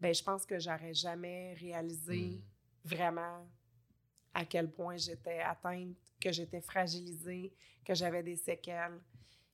[0.00, 2.42] ben je pense que j'aurais jamais réalisé Mhm.
[2.84, 3.48] vraiment
[4.34, 7.52] à quel point j'étais atteinte, que j'étais fragilisée,
[7.84, 9.00] que j'avais des séquelles.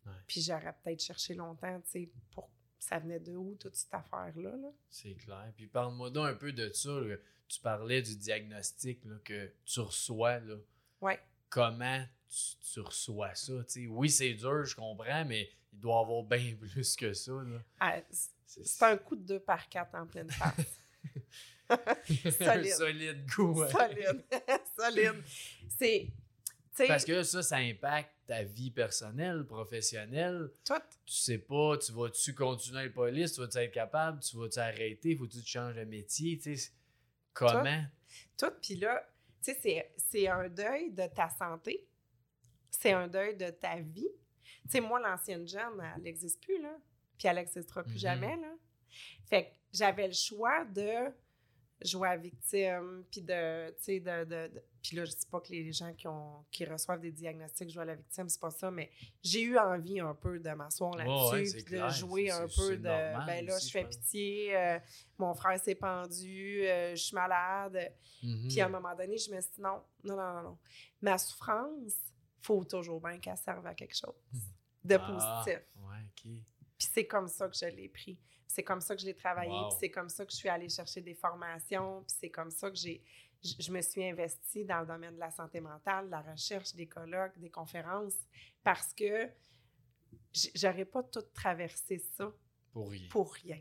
[0.06, 0.12] Ouais.
[0.26, 2.48] Puis j'aurais peut-être cherché longtemps, tu sais, pour
[2.78, 4.56] ça venait de où toute cette affaire-là.
[4.56, 4.68] Là?
[4.88, 5.52] C'est clair.
[5.54, 6.88] Puis parle-moi donc un peu de ça.
[7.00, 7.16] là.
[7.46, 10.38] Tu parlais du diagnostic là, que tu reçois.
[10.40, 10.54] Là.
[11.02, 11.20] Ouais.
[11.50, 13.52] Comment tu, tu reçois ça?
[13.64, 13.86] tu sais?
[13.86, 17.32] Oui, c'est dur, je comprends, mais il doit y avoir bien plus que ça.
[17.32, 17.62] Là.
[17.80, 18.00] Ah,
[18.64, 20.80] C'est un coup de deux par quatre en pleine face.
[21.68, 22.72] un solide.
[22.72, 23.52] solide coup.
[23.60, 23.70] ouais.
[23.70, 24.24] Solide.
[24.78, 25.22] Solide.
[25.78, 26.08] C'est.
[26.86, 30.50] Parce que ça, ça impacte ta vie personnelle, professionnelle.
[30.64, 30.74] tout.
[31.04, 35.14] Tu sais pas, tu vas-tu continuer le police, tu vas-tu être capable, tu vas-tu arrêter,
[35.16, 36.70] faut-tu que tu changes de métier, tu sais.
[37.34, 37.84] Comment?
[38.38, 38.50] Tout.
[38.62, 39.06] Puis là,
[39.42, 41.86] tu sais, c'est- c'est un deuil de ta santé.
[42.70, 44.08] C'est un deuil de ta vie.
[44.64, 46.76] Tu sais, moi, l'ancienne jeune, elle n'existe plus, là.
[47.20, 47.98] Puis elle n'existera plus Mhm.
[47.98, 48.52] jamais, là.
[49.26, 51.12] Fait que j'avais le choix de
[51.82, 55.40] jouer à victime, puis de, tu sais, de, de, de- Puis là, je dis pas
[55.40, 58.50] que les gens qui, ont, qui reçoivent des diagnostics jouent à la victime, c'est pas
[58.50, 58.90] ça, mais
[59.22, 62.82] j'ai eu envie un peu de m'asseoir là-dessus, ouais, puis de jouer un peu de...
[62.82, 64.78] normal ben là, je fais pitié, euh,
[65.18, 67.92] mon frère s'est pendu, euh, je suis malade.
[68.22, 68.48] Mhm.
[68.48, 70.58] Puis à un moment donné, je me suis dit non, non, non, non, non.
[71.02, 71.92] Ma souffrance,
[72.42, 74.14] faut toujours bien qu'elle serve à quelque chose
[74.82, 74.98] de Ah,
[75.44, 75.62] positif.
[75.76, 76.32] Ouais, ok.
[76.80, 78.18] Puis c'est comme ça que je l'ai pris.
[78.46, 79.68] c'est comme ça que je l'ai travaillé, Wow.
[79.68, 82.70] puis c'est comme ça que je suis allée chercher des formations, puis c'est comme ça
[82.70, 83.04] que j'ai
[83.42, 86.74] je je me suis investie dans le domaine de la santé mentale, de la recherche,
[86.74, 88.16] des colloques, des conférences,
[88.64, 89.30] parce que
[90.54, 92.32] j'aurais pas tout traversé ça
[92.72, 93.08] Pour rien.
[93.10, 93.60] pour rien.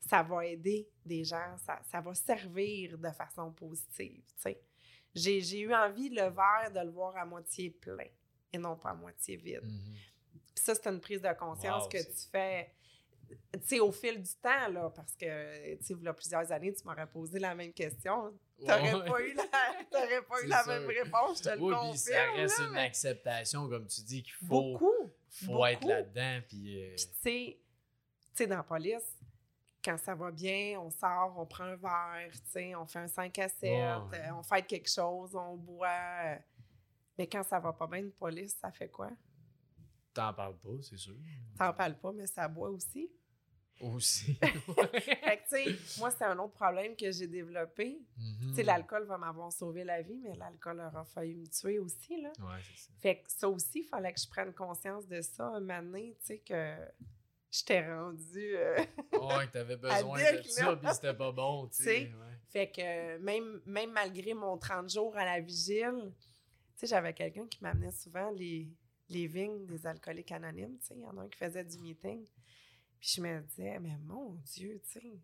[0.00, 4.60] Ça va aider des gens, ça, ça va servir de façon positive, tu sais.
[5.14, 8.08] J'ai j'ai eu envie, le verre, de le voir à moitié plein
[8.52, 9.62] et non pas à moitié vide.
[9.64, 9.94] Mhm.
[10.54, 12.70] Puis ça, c'est une prise de conscience Wow, que tu fais,
[13.52, 16.50] tu sais, au fil du temps, là, parce que, tu sais, il y a plusieurs
[16.52, 18.32] années, tu m'aurais posé la même question.
[18.58, 19.10] T'aurais Ouais.
[19.10, 19.44] pas eu la,
[19.90, 20.72] t'aurais pas eu C'est la sûr.
[20.72, 21.90] même réponse, je te le Oui, confirme.
[21.90, 24.46] puis ça reste là, une mais acceptation, comme tu dis, qu'il faut,
[24.78, 25.10] Beaucoup.
[25.28, 26.40] faut être là-dedans.
[26.48, 27.62] Puis, euh, tu sais, tu
[28.34, 29.18] sais, dans la police,
[29.84, 33.08] quand ça va bien, on sort, on prend un verre, tu sais, on fait un
[33.08, 34.18] 5 à 7, Ouais.
[34.18, 36.38] euh, on fait quelque chose, on boit.
[37.18, 39.10] Mais quand ça va pas bien, une police, ça fait quoi?
[40.14, 41.14] T'en parles pas, c'est sûr.
[41.58, 43.10] T'en parles pas, mais ça boit aussi.
[43.80, 44.34] Aussi.
[44.34, 47.98] Fait que, tu sais, moi, c'est un autre problème que j'ai développé.
[48.16, 48.50] Mhm.
[48.50, 52.22] Tu sais, l'alcool va m'avoir sauvé la vie, mais l'alcool aura failli me tuer aussi,
[52.22, 52.30] là.
[52.38, 52.92] Ouais, c'est ça.
[53.00, 56.16] Fait que ça aussi, il fallait que je prenne conscience de ça un moment donné,
[56.20, 56.76] tu sais, que
[57.50, 58.56] j'étais rendue...
[58.56, 58.76] euh,
[59.12, 62.00] Ouais, que t'avais besoin de ça, puis c'était pas bon, tu sais.
[62.04, 62.38] Ouais.
[62.48, 67.46] Fait que même, même malgré mon 30 jours à la vigile, tu sais, j'avais quelqu'un
[67.48, 68.68] qui m'amenait souvent les,
[69.08, 71.78] les vignes des alcooliques anonymes, tu sais, il y en a un qui faisait du
[71.78, 72.24] meeting.
[73.00, 75.18] Puis je me disais, mais mon Dieu, tu sais,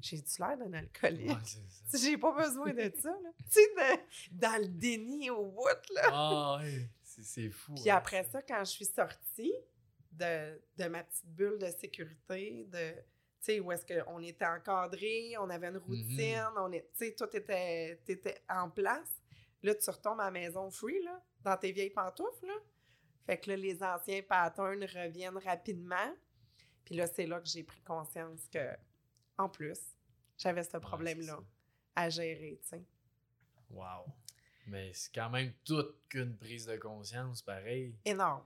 [0.00, 1.30] j'ai-tu l'air d'un alcoolique?
[1.30, 3.30] Ouais, J'ai pas besoin de ça, là.
[3.50, 6.02] Tu sais, de- dans le déni au bout, là.
[6.12, 7.74] Ah, ouais, c'est fou.
[7.74, 9.54] Puis hein, après ça, quand je suis sortie
[10.12, 13.00] de, de ma petite bulle de sécurité, de, tu
[13.40, 17.34] sais, où est-ce qu'on était encadré, on avait une routine, on est, tu sais, tout
[17.34, 19.20] était, était en place.
[19.62, 22.54] Là, tu retombes à la maison free, là, dans tes vieilles pantoufles, là.
[23.26, 26.14] Fait que là, les anciens patterns reviennent rapidement.
[26.84, 28.76] Puis là, c'est là que j'ai pris conscience que,
[29.38, 29.78] en plus,
[30.36, 31.40] j'avais ce problème-là
[31.96, 32.84] à gérer, tu sais.
[33.70, 34.06] Wow.
[34.66, 37.96] Mais c'est quand même toute qu'une prise de conscience, pareil.
[38.04, 38.44] Énorme.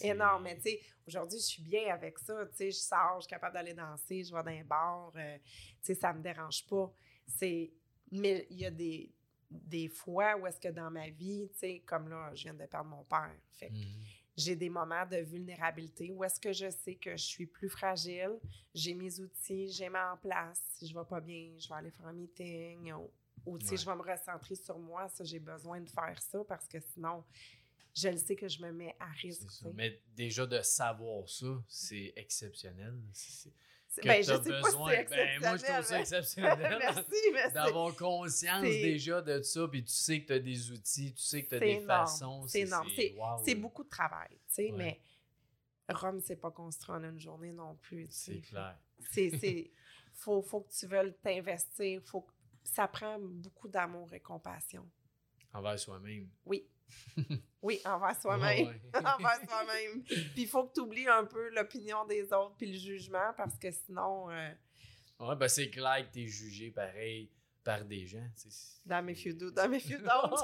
[0.00, 0.44] Énorme.
[0.44, 2.46] Mais tu sais, aujourd'hui, je suis bien avec ça.
[2.46, 5.12] Tu sais, je sors, je suis capable d'aller danser, je vais dans un bar.
[5.16, 5.44] euh, tu
[5.82, 6.92] sais, ça me dérange pas.
[7.26, 7.72] C'est...
[8.12, 9.12] Mais il y a des,
[9.50, 12.66] des fois où est-ce que dans ma vie, tu sais, comme là, je viens de
[12.66, 13.34] perdre mon père.
[13.52, 14.04] Fait que Mhm.
[14.36, 18.38] j'ai des moments de vulnérabilité où est-ce que je sais que je suis plus fragile,
[18.74, 20.62] j'ai mes outils, j'ai mis en place.
[20.76, 23.10] Si je vais pas bien, je vais aller faire un meeting ou,
[23.44, 23.76] ou, tu sais, Ouais.
[23.78, 25.08] je vais me recentrer sur moi.
[25.08, 27.24] Ça, j'ai besoin de faire ça parce que sinon,
[27.92, 29.64] je le sais que je me mets à risque.
[29.74, 32.94] Mais déjà de savoir ça, c'est exceptionnel.
[33.12, 33.52] C'est-
[33.96, 36.58] que Ben, besoin- si ben, moi, je trouve ça exceptionnel.
[36.80, 37.54] Merci, merci.
[37.54, 41.42] D'avoir conscience déjà de ça, puis tu sais que tu as des outils, tu sais
[41.44, 42.46] que tu as des énorme, façons.
[42.46, 42.88] c'est énorme.
[42.94, 44.76] C'est- wow, beaucoup de travail, tu sais, Ouais.
[44.76, 45.00] mais
[45.92, 48.06] Rome, c'est pas construit en une journée non plus.
[48.10, 48.78] C'est clair.
[49.12, 49.70] C'est,
[50.12, 52.26] faut, faut que tu veuilles t'investir, faut
[52.62, 54.88] ça prend beaucoup d'amour et compassion.
[55.52, 56.28] Envers soi-même.
[56.44, 56.64] Oui.
[57.62, 58.68] Oui, envers soi-même.
[58.68, 58.80] Ouais.
[58.94, 60.02] envers soi-même.
[60.02, 63.58] Puis il faut que tu oublies un peu l'opinion des autres puis le jugement parce
[63.58, 64.50] que sinon, euh,
[65.20, 67.30] Ouais, ben c'est clair que tu es jugé pareil
[67.62, 68.26] par des gens.
[68.26, 70.34] you do, damn if you don't.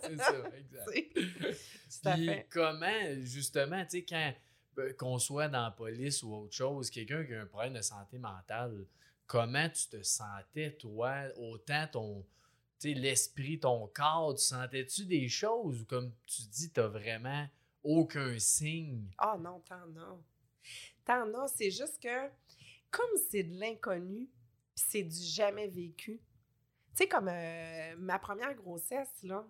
[0.00, 2.14] c'est ça, exact.
[2.14, 4.32] Puis comment, justement, tu sais, quand
[4.78, 7.80] euh, qu'on soit dans la police ou autre chose, quelqu'un qui a un problème de
[7.80, 8.86] santé mentale,
[9.26, 12.26] comment tu te sentais, toi, autant ton,
[12.84, 17.46] l'esprit, ton corps, tu sentais-tu des choses ou comme tu dis, t'as vraiment
[17.82, 19.10] aucun signe?
[19.18, 20.18] Ah non, t'en as.
[21.04, 22.28] T'en as, c'est juste que
[22.90, 24.28] comme c'est de l'inconnu,
[24.74, 26.20] puis c'est du jamais vécu.
[26.94, 29.46] Tu sais, comme euh, ma première grossesse, là,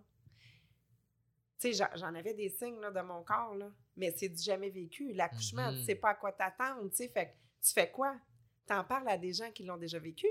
[1.59, 4.69] tu sais, j'en- avais des signes là, de mon corps, là, mais c'est du jamais
[4.71, 5.13] vécu.
[5.13, 5.79] L'accouchement, Mhm.
[5.79, 8.17] tu sais pas à quoi t'attendre, tu sais, fait tu fais quoi?
[8.67, 10.27] T'en parles à des gens qui l'ont déjà vécu.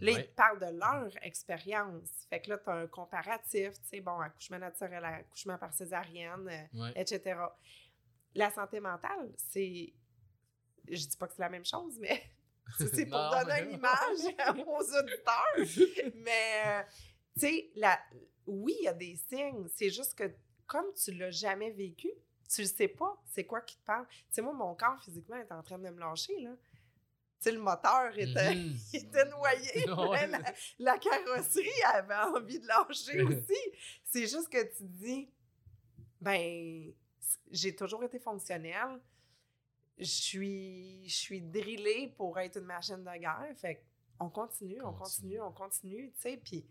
[0.00, 2.08] Là, ils te parlent de leur expérience.
[2.30, 6.48] Fait que là, tu as un comparatif, tu sais, bon, accouchement naturel, accouchement par césarienne,
[6.48, 6.92] euh, Ouais.
[6.96, 7.38] etc.
[8.34, 9.92] La santé mentale, c'est.
[10.88, 12.22] Je dis pas que c'est la même chose, mais
[12.78, 16.12] c'est pour Non, donner mais- une image aux auditeurs.
[16.14, 16.82] Mais, euh,
[17.34, 17.98] tu sais, la...
[18.46, 19.68] oui, il y a des signes.
[19.68, 20.32] C'est juste que
[20.66, 22.08] comme tu l'as jamais vécu,
[22.52, 24.06] tu le sais pas, c'est quoi qui te parle.
[24.08, 26.50] Tu sais, moi, mon corps physiquement est en train de me lâcher, là.
[27.50, 28.54] Le moteur était,
[28.92, 29.86] il était noyé.
[30.10, 30.26] Ouais.
[30.28, 30.40] la,
[30.78, 33.58] la carrosserie avait envie de lâcher aussi.
[34.04, 35.28] C'est juste que tu te dis,
[36.20, 36.92] ben,
[37.50, 39.00] j'ai toujours été fonctionnelle.
[39.98, 43.52] Je suis, je suis drillée pour être une machine de guerre.
[43.56, 43.84] Fait
[44.20, 45.40] on continue, on Continue.
[45.40, 46.36] on continue, tu sais.
[46.36, 46.64] Puis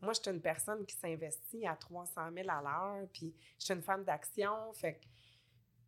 [0.00, 3.08] moi, je suis une personne qui s'investit à 300 000 à l'heure.
[3.12, 4.72] Puis je suis une femme d'action.
[4.74, 5.06] Fait que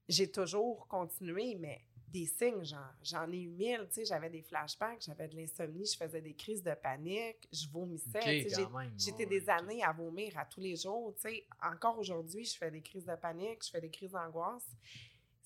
[0.09, 1.81] j'ai toujours continué, mais
[2.13, 5.85] des signes, j'en, j'en ai eu mille, tu sais, j'avais des flashbacks, j'avais de l'insomnie,
[5.87, 8.63] je faisais des crises de panique, je vomissais, tu sais.
[8.97, 11.15] J'étais des années à vomir à tous les jours.
[11.17, 14.67] Tu sais, encore aujourd'hui, je fais des crises de panique, je fais des crises d'angoisse.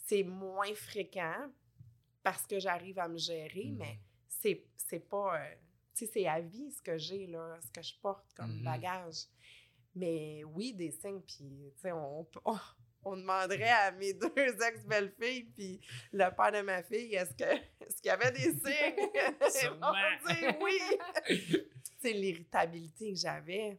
[0.06, 1.50] C'est moins fréquent
[2.22, 3.78] parce que j'arrive à me gérer, Mhm.
[3.78, 3.98] mais
[4.28, 5.40] c'est, c'est pas.
[5.40, 5.54] euh,
[5.94, 8.64] tu sais, c'est à vie ce que j'ai, là, ce que je porte comme Mhm.
[8.64, 9.24] bagage.
[9.94, 12.58] Mais oui, des signes, puis, tu sais, on, on, on-
[13.04, 15.80] on demanderait à mes deux ex-belles-filles, puis
[16.12, 17.44] le père de ma fille, est-ce que
[17.84, 19.50] est-ce qu'il y avait des signes?
[19.50, 19.92] Sûrement.
[20.26, 20.78] dire oui!
[22.00, 23.78] c'est l'irritabilité que j'avais.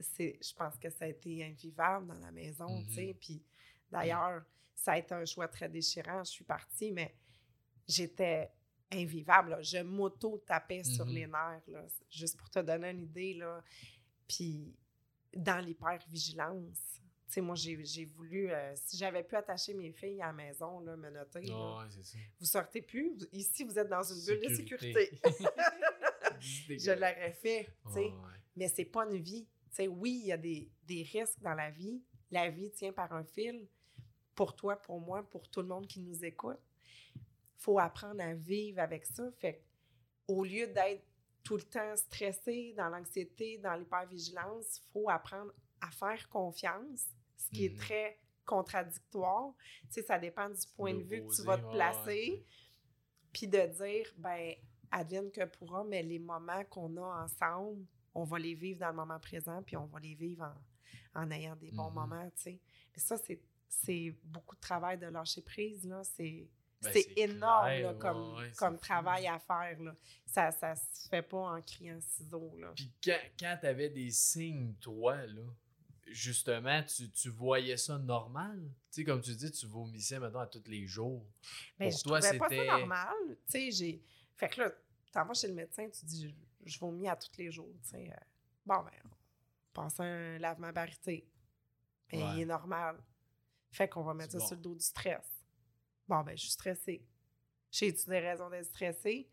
[0.00, 3.06] C'est, je pense que ça a été invivable dans la maison, tu sais.
[3.08, 3.14] Mhm.
[3.14, 3.42] Puis
[3.90, 4.42] d'ailleurs,
[4.74, 6.24] ça a été un choix très déchirant.
[6.24, 7.14] Je suis partie, mais
[7.86, 8.50] j'étais
[8.90, 9.50] invivable.
[9.50, 9.62] là.
[9.62, 11.12] Je m'auto-tapais sur Mhm.
[11.14, 13.34] les nerfs, là, juste pour te donner une idée.
[13.34, 13.62] Là.
[14.26, 14.74] Puis
[15.34, 17.00] dans l'hypervigilance,
[17.34, 20.96] sais, moi, j'ai, voulu, euh, si j'avais pu attacher mes filles à la maison, là,
[20.96, 22.18] me noter, là, ouais, c'est ça.
[22.38, 23.10] vous sortez plus.
[23.16, 25.10] Vous- Ici, vous êtes dans une bulle de Sécurité.
[25.10, 25.20] sécurité.
[26.78, 28.00] je l'aurais fait, tu sais.
[28.00, 28.12] Ouais.
[28.56, 29.46] Mais c'est pas une vie.
[29.70, 32.02] Tu sais, oui, il y a des, des risques dans la vie.
[32.30, 33.66] La vie tient par un fil.
[34.34, 36.58] Pour toi, pour moi, pour tout le monde qui nous écoute.
[37.56, 39.30] faut apprendre à vivre avec ça.
[39.38, 39.62] Fait
[40.26, 41.04] au lieu d'être
[41.42, 47.06] tout le temps stressé, dans l'anxiété, dans l'hypervigilance, il faut apprendre à faire confiance,
[47.50, 49.52] ce qui est très contradictoire.
[49.88, 52.44] Tu sais, ça dépend du point de vue que tu vas te placer
[53.32, 54.54] puis de dire, ben,
[54.90, 57.84] advienne que pourra, mais les moments qu'on a ensemble,
[58.14, 60.52] on va les vivre dans le moment présent, puis on va les vivre
[61.14, 61.94] en, en ayant des bons Mhm.
[61.94, 62.60] moments, tu sais.
[62.92, 66.02] Mais ça, c'est, c'est beaucoup de travail de lâcher prise, là.
[66.02, 66.48] C'est,
[66.82, 68.80] Ben, énorme, clair, là, ouais, comme, ouais, comme fou.
[68.80, 69.94] travail à faire, là.
[70.26, 72.72] Ça, ça se fait pas en criant ciseaux, là.
[72.74, 75.42] Puis quand, quand tu avais des signes, toi, là,
[76.10, 78.60] justement, tu, tu voyais ça normal?
[78.90, 81.24] Tu sais, comme tu dis, tu vomissais maintenant à tous les jours.
[81.78, 83.14] Mais Pour je toi, pas c'était- ça normal.
[83.28, 84.02] Tu sais, j'ai...
[84.36, 84.72] Fait que là,
[85.12, 87.90] t'en vas chez le médecin, tu dis, je, je vomis à tous les jours, tu
[87.90, 88.10] sais.
[88.10, 88.16] euh,
[88.66, 89.10] Bon, ben, on
[89.72, 91.26] passe un lavement barité.
[92.12, 92.30] Mais Ouais.
[92.34, 93.02] il est normal.
[93.70, 94.46] Fait qu'on va mettre ça bon.
[94.46, 95.26] sur le dos du stress.
[96.08, 97.04] Bon, ben, je suis stressée.
[97.70, 99.30] J'ai-tu des raisons d'être stressée?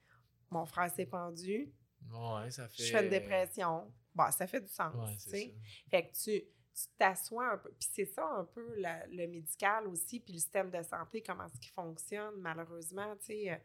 [0.51, 1.73] Mon frère s'est pendu.
[2.11, 2.83] Ouais, ça fait.
[2.83, 3.91] Je fais une dépression.
[4.13, 5.55] Bon, ça fait du sens, Ouais, tu sais.
[5.89, 6.43] Fait que tu
[6.79, 7.69] tu t'assois un peu.
[7.71, 11.45] Puis c'est ça un peu la- le médical aussi, puis le système de santé, comment
[11.45, 13.51] est-ce qu'il fonctionne, malheureusement, tu sais.
[13.51, 13.57] euh,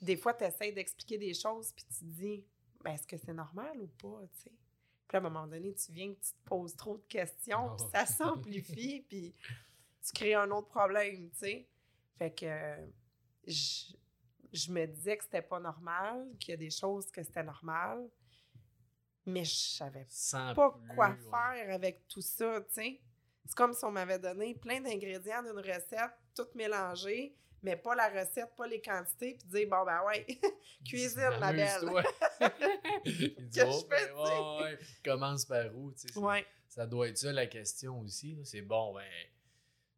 [0.00, 2.44] des fois, tu essaies d'expliquer des choses, puis tu te dis,
[2.82, 4.52] ben, est-ce que c'est normal ou pas, tu sais?
[5.08, 7.76] Puis à un moment donné, tu viens que tu te poses trop de questions, Oh.
[7.76, 9.34] puis ça s'amplifie, puis
[10.04, 11.68] tu crées un autre problème, tu sais.
[12.18, 12.86] Fait que euh,
[13.46, 13.92] je,
[14.52, 18.08] je me disais que c'était pas normal, qu'il y a des choses que c'était normal,
[19.26, 21.16] mais je savais Sans pas plus, quoi ouais.
[21.30, 23.00] faire avec tout ça, tu sais.
[23.44, 28.08] C'est comme si on m'avait donné plein d'ingrédients d'une recette, toutes mélangées, mais pas la
[28.08, 30.26] recette, pas les quantités, puis dire, bon, ben ouais,
[30.84, 31.80] cuisine, ma belle.
[33.04, 34.78] Il dit, Que oh, je fais, ben, ouais, ouais.
[35.04, 35.92] Commence par où?
[35.92, 36.46] tu sais, c'est- ouais.
[36.68, 38.38] Ça doit être ça la question aussi.
[38.44, 39.04] C'est bon, ben,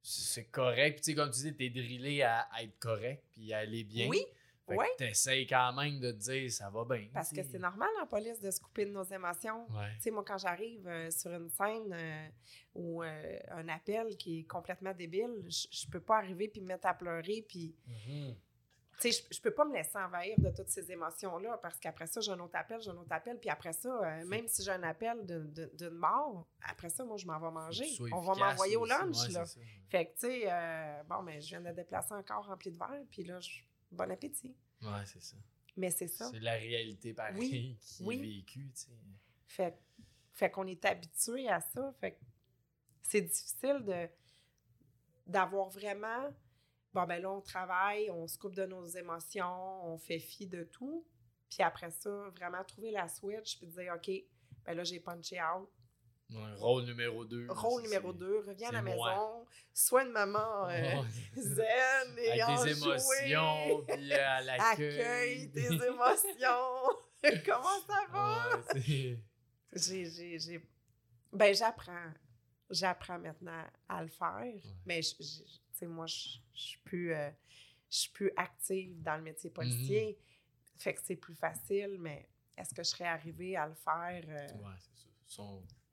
[0.03, 0.97] c'est correct.
[0.97, 3.83] Puis, tu sais, comme tu dis, t'es drillé à, à être correct puis à aller
[3.85, 4.09] bien.
[4.09, 4.25] Oui,
[4.68, 4.87] Fait ouais.
[4.98, 7.09] que t'essayes quand même de te dire ça va bien.
[7.12, 9.66] Parce que c'est normal en police de se couper de nos émotions.
[9.70, 9.94] Ouais.
[9.96, 12.28] Tu sais, moi, quand j'arrive euh, sur une scène euh,
[12.74, 16.87] ou euh, un appel qui est complètement débile, je, peux pas arriver puis me mettre
[16.87, 18.35] à pleurer puis Mhm.
[19.00, 22.20] tu sais, je, peux pas me laisser envahir de toutes ces émotions-là parce qu'après ça,
[22.20, 23.88] j'ai un autre appel, j'ai un autre appel, puis après ça,
[24.26, 27.87] même si j'ai un appel d'une mort, après ça, moi, je m'en vais manger.
[28.12, 29.44] On va m'envoyer au lunch, Ouais, là.
[29.88, 33.04] Fait que, tu sais, euh, bon, mais je viens de déplacer encore rempli de verre,
[33.11, 34.55] puis là, je- bon appétit.
[34.83, 35.37] Ouais, c'est ça.
[35.77, 36.29] Mais c'est ça.
[36.31, 38.16] C'est la réalité pareille Oui, qui oui.
[38.16, 38.90] est vécue, tu sais.
[39.46, 39.79] Fait,
[40.33, 41.92] fait qu'on est habitué à ça.
[42.01, 42.20] Fait que
[43.03, 44.09] c'est difficile de
[45.27, 46.31] d'avoir vraiment.
[46.94, 50.64] Bon, ben là, on travaille, on se coupe de nos émotions, on fait fi de
[50.64, 51.07] tout.
[51.51, 54.11] Puis après ça, vraiment trouver la switch, puis dire, OK,
[54.64, 55.68] ben là, j'ai punché out.
[56.31, 57.47] Ouais, rôle numéro 2.
[57.49, 61.03] Rôle numéro 2, reviens à la maison, sois une maman euh,
[61.37, 65.01] zen et Avec des émotions, puis à l'accueil.
[65.01, 66.99] Accueille tes émotions.
[67.47, 68.57] Comment ça va?
[68.75, 69.19] Ouais,
[69.73, 70.62] J'ai,
[71.33, 72.12] Ben, j'apprends.
[72.71, 74.62] J'apprends maintenant à le faire.
[74.85, 75.25] Mais, tu
[75.73, 77.31] sais, moi, je suis plus, euh,
[78.12, 80.19] plus active dans le métier policier.
[80.77, 84.23] Fait que c'est plus facile, mais est-ce que je serais arrivée à le faire?
[84.29, 85.09] euh, Ouais, c'est ça.
[85.27, 85.43] Ça,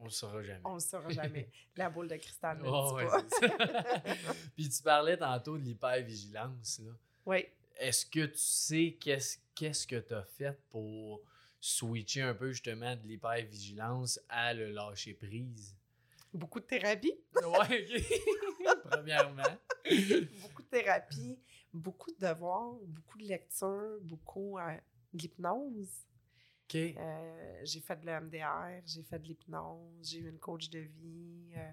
[0.05, 0.61] on- le saura jamais.
[0.65, 1.49] On le saura jamais.
[1.77, 4.15] La boule de cristal ne le Oh, dit ouais, pas.
[4.55, 6.79] Puis tu parlais tantôt de l'hypervigilance.
[6.85, 6.91] là.
[7.25, 7.45] Oui.
[7.77, 11.21] Est-ce que tu sais qu'est-ce qu'est-ce que tu as fait pour
[11.59, 15.75] switcher un peu justement de l'hypervigilance à le lâcher prise?
[16.33, 17.13] Beaucoup de thérapie.
[17.43, 17.67] Ok.
[18.89, 19.43] Premièrement.
[20.41, 21.39] Beaucoup de thérapie.
[21.73, 24.77] beaucoup de devoirs, beaucoup de lectures, beaucoup euh,
[25.13, 25.89] d'hypnose.
[26.73, 31.51] Euh, j'ai fait de l'MDR, j'ai fait de l'hypnose, j'ai eu une coach de vie.
[31.55, 31.71] euh,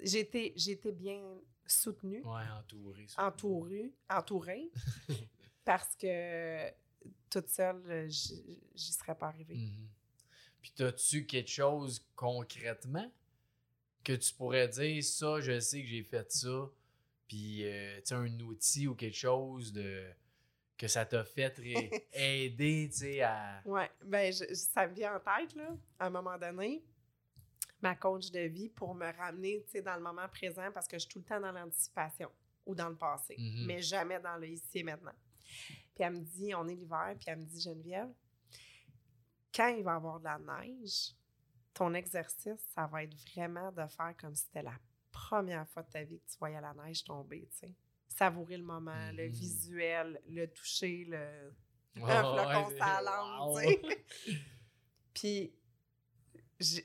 [0.00, 1.22] j'ai été, j'ai été bien
[1.66, 3.06] soutenue, Ouais, entouré.
[3.08, 3.26] ça.
[3.28, 4.70] entourée, entourée,
[5.64, 6.70] parce que
[7.30, 9.54] toute seule, euh, j'y serais pas arrivée.
[9.56, 9.88] Mhm.
[10.60, 13.10] Puis, as-tu quelque chose concrètement
[14.04, 16.68] que tu pourrais dire, ça, je sais que j'ai fait ça,
[17.28, 20.04] puis, euh, tu sais, un outil ou quelque chose de
[20.76, 21.54] que ça t'a fait
[22.12, 23.62] aider, tu sais, à...
[23.64, 26.82] Ouais, ben je- ça me vient en tête, là, à un moment donné.
[27.80, 30.96] Ma coach de vie pour me ramener, tu sais, dans le moment présent parce que
[30.96, 32.30] je suis tout le temps dans l'anticipation
[32.64, 33.66] ou dans le passé, Mhm.
[33.66, 35.14] mais jamais dans le ici et maintenant.
[35.94, 38.08] Puis elle me dit, on est l'hiver, puis elle me dit, Geneviève,
[39.54, 41.12] quand il va y avoir de la neige,
[41.74, 44.78] ton exercice, ça va être vraiment de faire comme si c'était la
[45.10, 47.74] première fois de ta vie que tu voyais la neige tomber, tu sais.
[48.16, 49.32] Savourer le moment, le Mhm.
[49.32, 51.52] visuel, le toucher, le,
[51.96, 53.58] un flocon ouais, langue, wow.
[53.60, 54.04] sais.
[55.14, 55.54] Puis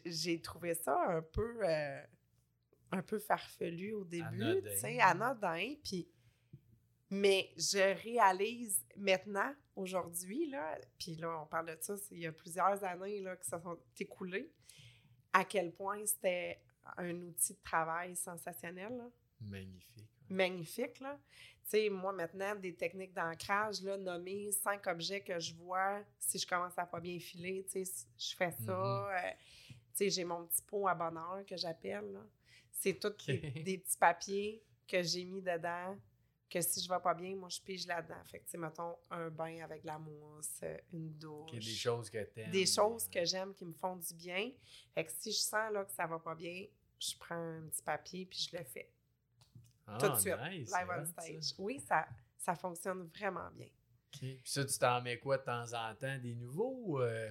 [0.06, 2.02] j'ai- trouvé ça un peu euh,
[2.92, 6.10] un peu farfelu au début, tu sais, anodin, puis
[7.10, 12.32] mais je réalise maintenant, aujourd'hui, là, puis là, on parle de ça, il y a
[12.34, 14.52] plusieurs années là, que ça sont écoulées,
[15.32, 16.62] à quel point c'était
[16.98, 19.10] un outil de travail sensationnel, là
[19.42, 20.10] Magnifique.
[20.30, 21.20] Magnifique, là.
[21.64, 26.40] Tu sais, moi, maintenant, des techniques d'ancrage, là, nommer cinq objets que je vois, si
[26.40, 28.74] je commence à pas bien filer, tu sais, je fais ça.
[28.74, 29.10] Mhm.
[29.12, 29.32] euh,
[29.68, 32.26] tu sais, j'ai mon petit pot à bonheur que j'appelle, là.
[32.72, 35.98] C'est tous des, petits papiers que j'ai mis dedans,
[36.50, 38.24] que si je vais pas bien, moi, je pige là-dedans.
[38.24, 41.52] Fait que, mettons, un bain avec la mousse, euh, une douche.
[41.52, 42.52] Des choses que t'aimes.
[42.52, 44.52] Des choses que j'aime, qui me font du bien.
[44.94, 46.66] Fait que si je sens, là, que ça va pas bien,
[47.00, 48.90] je prends un petit papier puis je le fais
[49.88, 51.22] Ah, tout de suite, nice, live on ça.
[51.22, 51.54] stage.
[51.60, 52.06] Oui, ça,
[52.38, 53.68] ça fonctionne vraiment bien.
[53.68, 54.20] OK.
[54.20, 56.18] Puis ça, tu t'en mets quoi de temps en temps?
[56.20, 56.76] Des nouveaux?
[56.86, 57.30] ou, euh,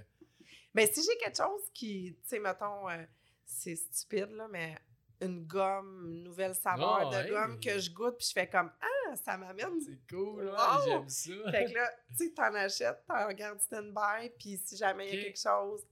[0.74, 3.04] Mais si j'ai quelque chose qui, tu sais, mettons, euh,
[3.44, 4.76] c'est stupide, là, mais
[5.20, 7.30] une gomme, une nouvelle saveur Ah, de hey.
[7.30, 9.80] gomme que je goûte, puis je fais comme Ah, ça m'amène.
[9.80, 10.84] C'est cool, ouais, Wow!
[10.84, 11.50] j'aime ça.
[11.50, 15.20] Fait que là, tu sais, t'en achètes, t'en regardes stand-by, puis si jamais il y
[15.20, 15.86] a quelque chose,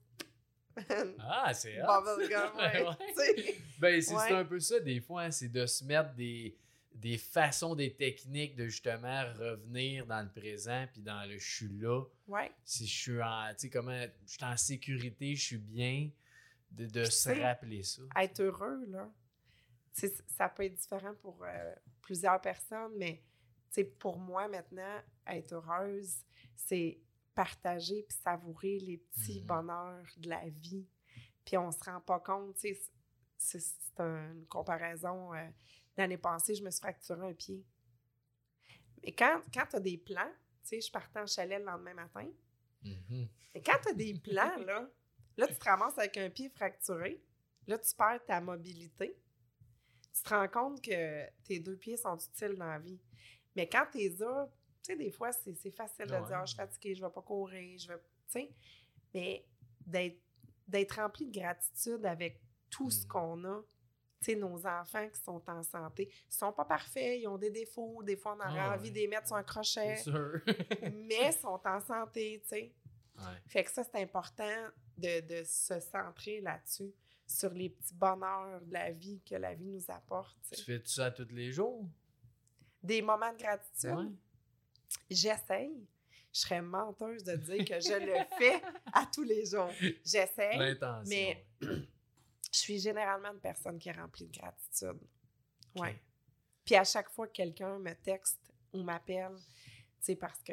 [1.21, 1.87] Ah, c'est hot.
[1.87, 2.83] bubble gum, ouais.
[2.89, 2.97] Ouais.
[3.37, 3.55] tu sais.
[3.79, 4.33] Ben, c'est Ouais.
[4.33, 6.57] un peu ça, des fois, hein, c'est de se mettre des,
[6.95, 11.69] des façons, des techniques de justement revenir dans le présent, puis dans le je suis
[11.79, 12.03] là.
[12.27, 12.51] Ouais.
[12.65, 16.11] Si je suis en, tu sais, comment, je suis en sécurité, je suis bien,
[16.71, 18.03] de, se rappeler ça.
[18.21, 19.09] être heureux, là,
[20.27, 23.23] ça peut être différent pour euh, plusieurs personnes, mais
[23.99, 26.17] pour moi maintenant, être heureuse,
[26.57, 26.99] c'est
[27.35, 29.47] partager puis savourer les petits Mhm.
[29.47, 30.87] bonheurs de la vie.
[31.45, 32.81] Puis on se rend pas compte, tu sais,
[33.37, 35.35] c'est c'est une comparaison.
[35.35, 35.49] euh,
[35.97, 37.65] L'année passée, je me suis fracturé un pied.
[39.05, 41.95] Mais quand, quand tu as des plans, tu sais, je partais en chalet le lendemain
[41.95, 42.29] matin,
[42.83, 43.29] Mhm.
[43.55, 44.89] mais quand tu as des plans, là,
[45.37, 47.23] là, tu te ramasses avec un pied fracturé.
[47.67, 49.17] Là, tu perds ta mobilité.
[50.13, 53.01] Tu te rends compte que tes deux pieds sont utiles dans la vie.
[53.57, 54.49] Mais quand tu as,
[54.85, 57.23] tu sais, des fois, c'est facile de dire Ah, je suis fatiguée, je vais pas
[57.23, 57.99] courir, je vais.
[57.99, 58.53] Tu sais,
[59.15, 59.45] mais
[60.67, 63.09] d'être rempli de gratitude avec tout ce Mhm.
[63.09, 63.63] qu'on a.
[64.21, 67.51] Tu sais, nos enfants qui sont en santé, ils sont pas parfaits, ils ont des
[67.51, 68.91] défauts, des fois on aurait Ah envie ouais.
[68.91, 70.41] de les mettre sur un crochet, sûr.
[70.93, 72.75] mais ils sont en santé, tu sais.
[73.19, 73.25] Ouais.
[73.47, 76.93] Fait que ça, c'est important de, de se centrer là-dessus,
[77.27, 80.37] sur les petits bonheurs de la vie que la vie nous apporte.
[80.51, 81.87] tu Tu fais tout ça tous les jours?
[82.83, 84.17] Des moments de gratitude?
[85.11, 85.87] J'essaye.
[86.33, 88.61] Je serais menteuse de dire que je le fais
[88.93, 89.71] à tous les jours.
[90.05, 91.03] J'essaye, L'intention.
[91.09, 95.01] mais- je suis généralement une personne qui est remplie de gratitude.
[95.77, 95.83] Ok.
[95.83, 96.01] Ouais.
[96.65, 99.45] Puis à chaque fois que quelqu'un me texte ou m'appelle, tu
[100.01, 100.53] sais, parce que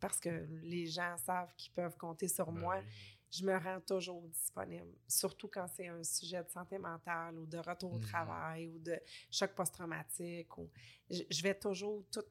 [0.00, 2.90] parce que les gens savent qu'ils peuvent compter sur Ben moi, oui.
[3.30, 7.58] je me rends toujours disponible, surtout quand c'est un sujet de santé mentale ou de
[7.58, 8.04] retour au Mhm.
[8.04, 8.98] travail ou de
[9.30, 10.58] choc post-traumatique.
[10.58, 10.68] Ou...
[11.08, 12.24] Je, je vais toujours tout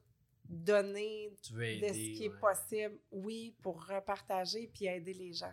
[0.48, 5.52] donner Tu veux de ce qui est possible, oui, pour repartager puis aider les gens.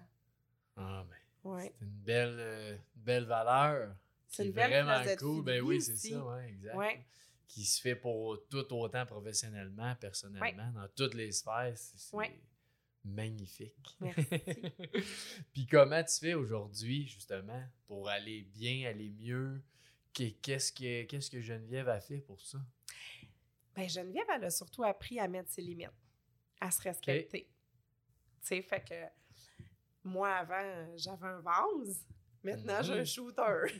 [0.75, 1.15] Ah, ben,
[1.51, 1.73] Ouais.
[1.79, 3.95] c'est une belle, euh, belle valeur.
[4.27, 5.43] C'est une belle vraiment cool.
[5.43, 6.75] Ben oui, c'est ça, ouais, exact.
[6.75, 7.05] Ouais.
[7.47, 11.73] Qui se fait pour tout autant professionnellement, personnellement, dans toutes les sphères.
[11.75, 12.15] C'est
[13.05, 13.97] magnifique.
[14.01, 14.23] Merci.
[15.53, 19.61] Puis comment tu fais aujourd'hui, justement, pour aller bien, aller mieux?
[20.13, 22.59] Qu'est- Qu'est-ce que, qu'est-ce que Geneviève a fait pour ça?
[23.79, 25.89] Ben, Geneviève, elle a surtout appris à mettre ses limites,
[26.59, 27.29] à se respecter.
[27.31, 27.47] Tu
[28.41, 29.05] sais, fait que
[30.03, 32.05] moi, avant, j'avais un vase.
[32.43, 33.05] Maintenant, j'ai un Mhm.
[33.05, 33.63] shooter.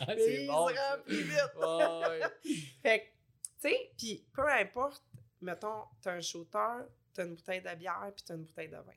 [0.00, 2.40] Ah, il bon, se remplit vite.
[2.82, 5.04] Fait que Tu sais, puis peu importe,
[5.40, 6.84] mettons, tu as un shooter,
[7.14, 8.92] tu as une bouteille de bière, puis tu as une bouteille de vin.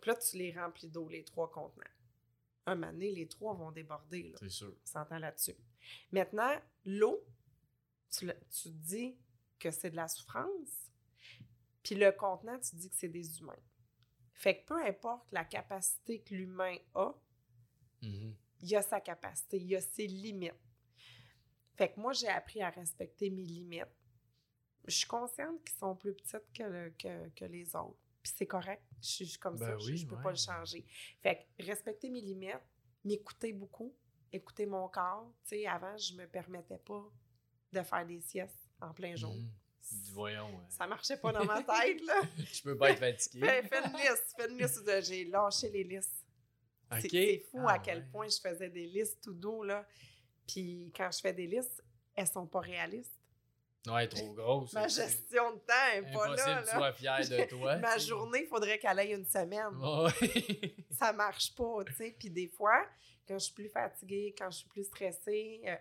[0.00, 1.82] Puis là, tu les remplis d'eau, les trois contenants.
[2.66, 4.32] Un moment donné, les trois vont déborder.
[4.38, 4.72] C'est sûr.
[4.82, 5.56] On s'entend là-dessus.
[6.12, 7.20] Maintenant, l'eau,
[8.12, 9.16] tu, le- tu dis
[9.58, 10.90] que c'est de la souffrance,
[11.82, 13.58] puis le contenant, tu dis que c'est des humains.
[14.34, 17.12] Fait que peu importe la capacité que l'humain a,
[18.02, 18.34] Mhm.
[18.60, 20.52] il y a sa capacité, il y a ses limites.
[21.76, 23.86] Fait que moi, j'ai appris à respecter mes limites.
[24.86, 27.96] Je suis consciente qu'ils sont plus petites que, le- que, que les autres.
[28.22, 28.82] Puis c'est correct.
[29.00, 29.78] Je suis comme Ben ça.
[29.78, 30.22] je- oui, je peux ouais.
[30.22, 30.84] pas le changer.
[31.22, 32.60] Fait que respecter mes limites,
[33.04, 33.94] m'écouter beaucoup,
[34.32, 35.32] écouter mon corps.
[35.44, 37.04] Tu sais, avant, je me permettais pas
[37.72, 39.34] de faire des siestes en plein jour.
[39.34, 39.48] Mhm.
[40.12, 40.60] Voyons.
[40.70, 42.20] Ça marchait pas dans ma tête, là.
[42.52, 43.40] Je peux pas être fatigué.
[43.46, 44.34] fais, fais une liste.
[44.36, 44.84] Fais une liste.
[44.86, 46.24] de- J'ai lâché les listes.
[46.92, 47.10] C'est- Ok.
[47.10, 48.04] C'est fou Ah, à quel ouais.
[48.12, 49.86] point je faisais des listes tout doux, là.
[50.46, 51.82] Puis quand je fais des listes,
[52.14, 53.12] elles sont pas réalistes.
[53.86, 54.72] Ouais, trop grosse.
[54.74, 56.36] Ma gestion de temps est pas là.
[56.36, 56.64] tu là.
[56.66, 57.76] sois fier de toi.
[57.78, 59.74] Ma tu journée, il faudrait qu'elle aille une semaine.
[59.76, 60.76] Ouais.
[60.92, 62.14] Ça marche pas, tu sais.
[62.16, 62.86] Puis des fois,
[63.26, 65.74] quand je suis plus fatiguée, quand je suis plus stressée, euh,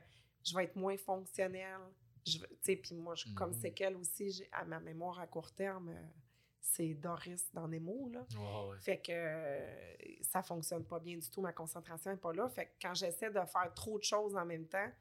[0.44, 1.80] je vais être moins fonctionnelle.
[2.26, 3.60] Tu sais, puis moi, je- comme Mhm.
[3.62, 6.08] séquelle aussi, à ma mémoire à court terme, euh,
[6.60, 8.26] c'est Doris dans Nemo, là.
[8.38, 8.80] Ouais, ouais.
[8.80, 12.48] Fait que euh, ça fonctionne pas bien du tout, ma concentration est pas là.
[12.50, 14.92] Fait que quand j'essaie de faire trop de choses en même temps,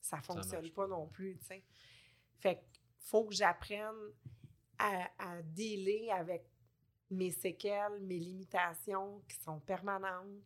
[0.00, 1.64] ça fonctionne pas non plus, tu sais.
[2.38, 2.60] Fait que
[3.00, 3.96] faut que j'apprenne
[4.78, 6.44] à, à dealer avec
[7.10, 10.44] mes séquelles, mes limitations qui sont permanentes.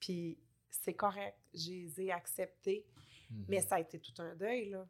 [0.00, 0.38] Puis
[0.70, 2.86] c'est correct, je les ai acceptées,
[3.32, 3.44] Mhm.
[3.48, 4.86] mais ça a été tout un deuil, là.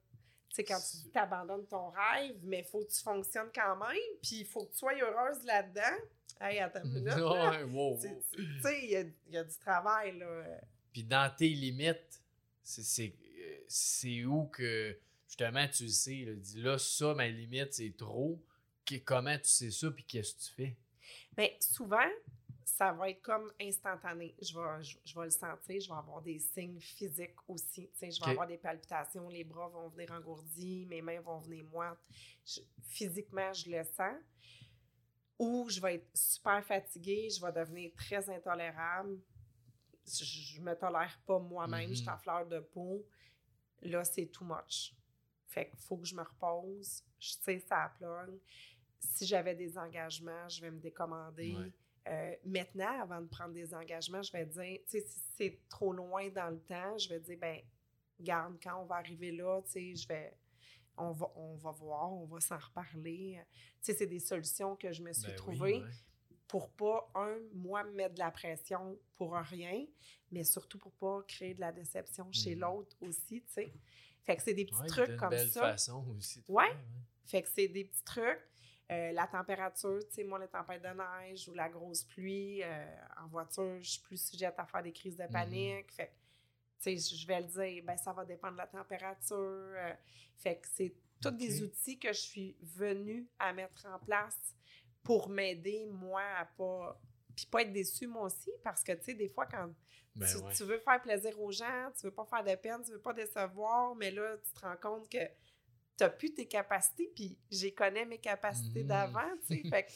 [0.48, 0.78] Tu sais, quand
[1.12, 4.66] tu abandonnes ton rêve, mais il faut que tu fonctionnes quand même, puis il faut
[4.66, 5.96] que tu sois heureuse là-dedans.
[6.40, 7.50] Hey, attends une minute, là.
[7.50, 8.22] Ouais, wow, Tu wow.
[8.36, 10.44] tu sais, il y a, il y a du travail, là.
[10.92, 12.22] Puis dans tes limites,
[12.62, 13.14] c'est- c'est
[13.68, 18.38] c'est où que justement tu le sais, là, dis là, ça, ma limite, c'est trop.
[18.84, 20.76] Que- comment tu sais ça, puis qu'est-ce que tu fais?
[21.38, 22.10] Mais souvent,
[22.64, 24.34] ça va être comme instantané.
[24.40, 27.88] Je vais, je, je vais le sentir, je vais avoir des signes physiques aussi.
[27.92, 31.38] Tu sais, je vais avoir des palpitations, les bras vont venir engourdis, mes mains vont
[31.38, 31.98] venir moites.
[32.46, 34.16] Je- physiquement, je le sens.
[35.38, 39.18] Ou je vais être super fatiguée, je vais devenir très intolérable.
[40.06, 42.12] Je, je me tolère pas moi-même, je suis Mhm.
[42.14, 43.04] en fleur de peau.
[43.82, 44.94] Là, c'est too much.
[45.46, 47.02] Fait qu'il faut que je me repose.
[47.18, 48.38] Je sais, ça plug.
[49.00, 51.56] Si j'avais des engagements, je vais me décommander.
[51.56, 51.72] Ouais.
[52.08, 55.92] Euh, maintenant, avant de prendre des engagements, je vais dire, tu sais, si c'est trop
[55.92, 57.60] loin dans le temps, je vais dire, ben,
[58.18, 60.36] garde, quand on va arriver là, tu sais, je vais,
[60.96, 63.40] on va, on va voir, on va s'en reparler.
[63.80, 65.90] Tu sais, c'est des solutions que je me suis Ben oui, trouvées ouais.
[66.48, 69.86] pour pas, un, moi, me mettre de la pression pour rien,
[70.32, 72.60] mais surtout pour pas créer de la déception chez Mhm.
[72.62, 73.72] l'autre aussi, tu sais.
[74.24, 75.60] Fait que c'est des petits Ouais, trucs une comme belle ça.
[75.72, 76.42] façon aussi.
[76.42, 76.66] de Ouais.
[76.68, 76.78] faire,
[77.26, 78.40] Fait que c'est des petits trucs.
[78.90, 82.84] Euh, la température, tu sais, moi, les tempêtes de neige ou la grosse pluie, euh,
[83.22, 85.90] en voiture, je suis plus sujette à faire des crises de panique.
[85.92, 86.12] Fait
[86.80, 89.36] tu sais, je vais le dire, ben ça va dépendre de la température.
[89.38, 89.94] euh,
[90.36, 94.56] fait que c'est tous des outils que je suis venue à mettre en place
[95.04, 97.00] pour m'aider, moi, à pas...
[97.34, 99.72] Puis pas être déçue, moi aussi, parce que, tu sais, des fois, quand
[100.14, 100.52] Ben tu, ouais.
[100.52, 103.14] tu veux faire plaisir aux gens, tu veux pas faire de peine, tu veux pas
[103.14, 105.24] décevoir, mais là, tu te rends compte que
[106.04, 108.88] tu n'as plus tes capacités, puis j'ai connais mes capacités Mhm.
[108.88, 109.68] d'avant, tu sais.
[109.68, 109.90] fait que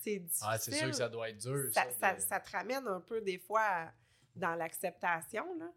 [0.00, 0.46] c'est difficile.
[0.48, 1.70] Ah, c'est sûr que ça doit être dur.
[1.72, 3.92] ça, Ça, ça- de- ça te ramène un peu, des fois, à-
[4.36, 5.70] dans l'acceptation, là.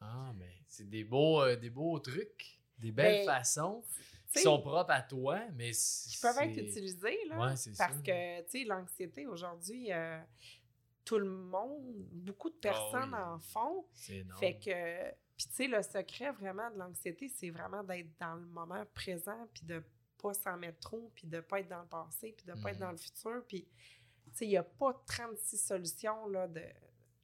[0.00, 3.82] Ah, mais c'est des beaux, euh, des beaux trucs, des belles Ben, façons
[4.34, 7.36] qui sont propres à toi, mais qui peuvent être utilisés, là.
[7.38, 7.88] Ouais, parce ça.
[7.88, 10.20] que, tu sais, l'anxiété, aujourd'hui, euh,
[11.06, 13.34] tout le monde, beaucoup de personnes Ah oui.
[13.36, 13.86] en font.
[13.94, 14.38] C'est énorme.
[14.40, 18.46] Fait que, puis tu sais, le secret vraiment de l'anxiété, c'est vraiment d'être dans le
[18.46, 19.82] moment présent, puis de
[20.22, 22.76] pas s'en mettre trop, puis de pas être dans le passé, puis de pas être
[22.76, 22.86] Mhm.
[22.86, 23.44] dans le futur.
[23.46, 26.62] Puis, tu sais, il n'y a pas 36 solutions, là, de...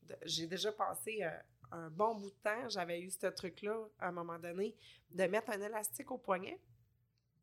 [0.02, 1.30] de- J'ai déjà passé euh,
[1.70, 4.76] un bon bout de temps, j'avais eu ce truc-là, à un moment donné,
[5.10, 6.60] de mettre un élastique au poignet,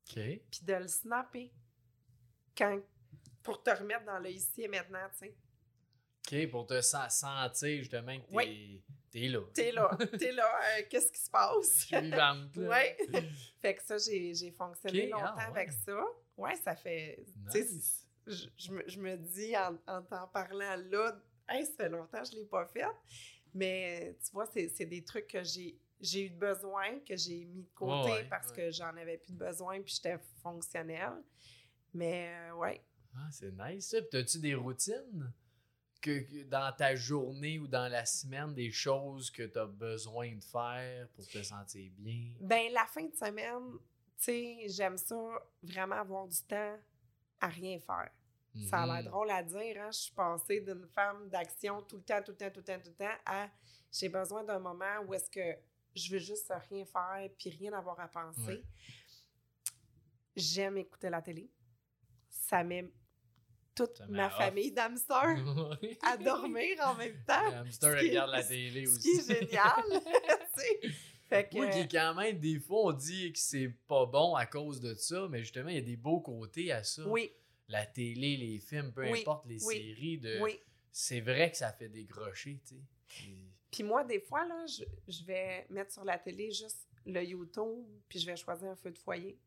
[0.08, 0.14] OK.
[0.52, 1.52] puis de le snapper
[2.56, 2.80] quand,
[3.42, 5.36] pour te remettre dans le ici et maintenant, tu sais.
[6.28, 8.84] OK, pour te sen- sentir justement que t'es Oui.
[9.12, 9.42] t'es là.
[9.54, 11.80] T'es là, t'es là, euh, qu'est-ce qui se passe?
[11.80, 12.56] Je suis vivante.
[12.58, 12.98] Ouais.
[13.62, 15.60] fait que ça, j'ai, j'ai fonctionné ah, longtemps ouais.
[15.62, 16.02] avec ça.
[16.38, 17.26] Ouais, ça fait.
[17.52, 18.06] tu sais, Nice.
[18.28, 22.22] Je, je me, je me dis en, en t'en parlant là, hey, ça fait longtemps
[22.22, 22.86] que je ne l'ai pas fait.
[23.54, 27.64] Mais tu vois, c'est, c'est des trucs que j'ai, j'ai eu besoin, que j'ai mis
[27.64, 28.56] de côté ouais, parce ouais.
[28.56, 31.24] que j'en avais plus de besoin puis j'étais fonctionnelle.
[31.94, 32.82] Mais euh, ouais.
[33.16, 34.00] Ah, c'est nice ça.
[34.02, 35.34] Puis t'as-tu des routines?
[36.02, 40.44] Que, dans ta journée ou dans la semaine, des choses que tu as besoin de
[40.44, 42.34] faire pour te sentir bien?
[42.42, 43.78] Ben, la fin de semaine,
[44.18, 45.16] sais, j'aime ça,
[45.64, 46.78] vraiment avoir du temps
[47.42, 48.12] à rien faire.
[48.68, 49.06] Ça a l'air Mhm.
[49.06, 49.92] drôle à dire, hein?
[49.92, 52.80] Je suis passée d'une femme d'action tout le temps, tout le temps, tout le temps,
[52.80, 53.50] tout le temps à
[53.92, 55.58] j'ai besoin d'un moment où est-ce que
[55.96, 58.42] je veux juste rien faire puis rien avoir à penser.
[58.42, 58.64] Ouais.
[60.36, 61.50] J'aime écouter la télé.
[62.30, 62.92] Ça met
[63.88, 65.38] toute ma famille d'hamsters
[66.04, 67.50] à dormir en même temps.
[67.50, 69.12] Le hamster Ce qui est- regarde la télé Ce aussi.
[69.12, 69.84] qui est génial.
[71.30, 74.36] fait que, Oui, qui est quand même, des fois, on dit que c'est pas bon
[74.36, 77.08] à cause de ça, mais justement, il y a des beaux côtés à ça.
[77.08, 77.32] oui,
[77.68, 80.40] La télé, les films, peu Oui, importe les oui, séries, de...
[80.42, 80.60] oui.
[80.92, 82.82] c'est vrai que ça fait décrocher, tu sais.
[83.08, 87.24] Puis- Puis moi, des fois, là, je, je vais mettre sur la télé juste le
[87.24, 89.38] YouTube, puis je vais choisir un feu de foyer.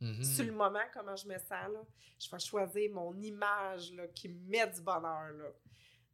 [0.00, 0.22] Mhm.
[0.22, 1.82] Sur le moment, comment je me sens, là,
[2.18, 5.30] je vais choisir mon image là, qui me met du bonheur.
[5.32, 5.48] Là.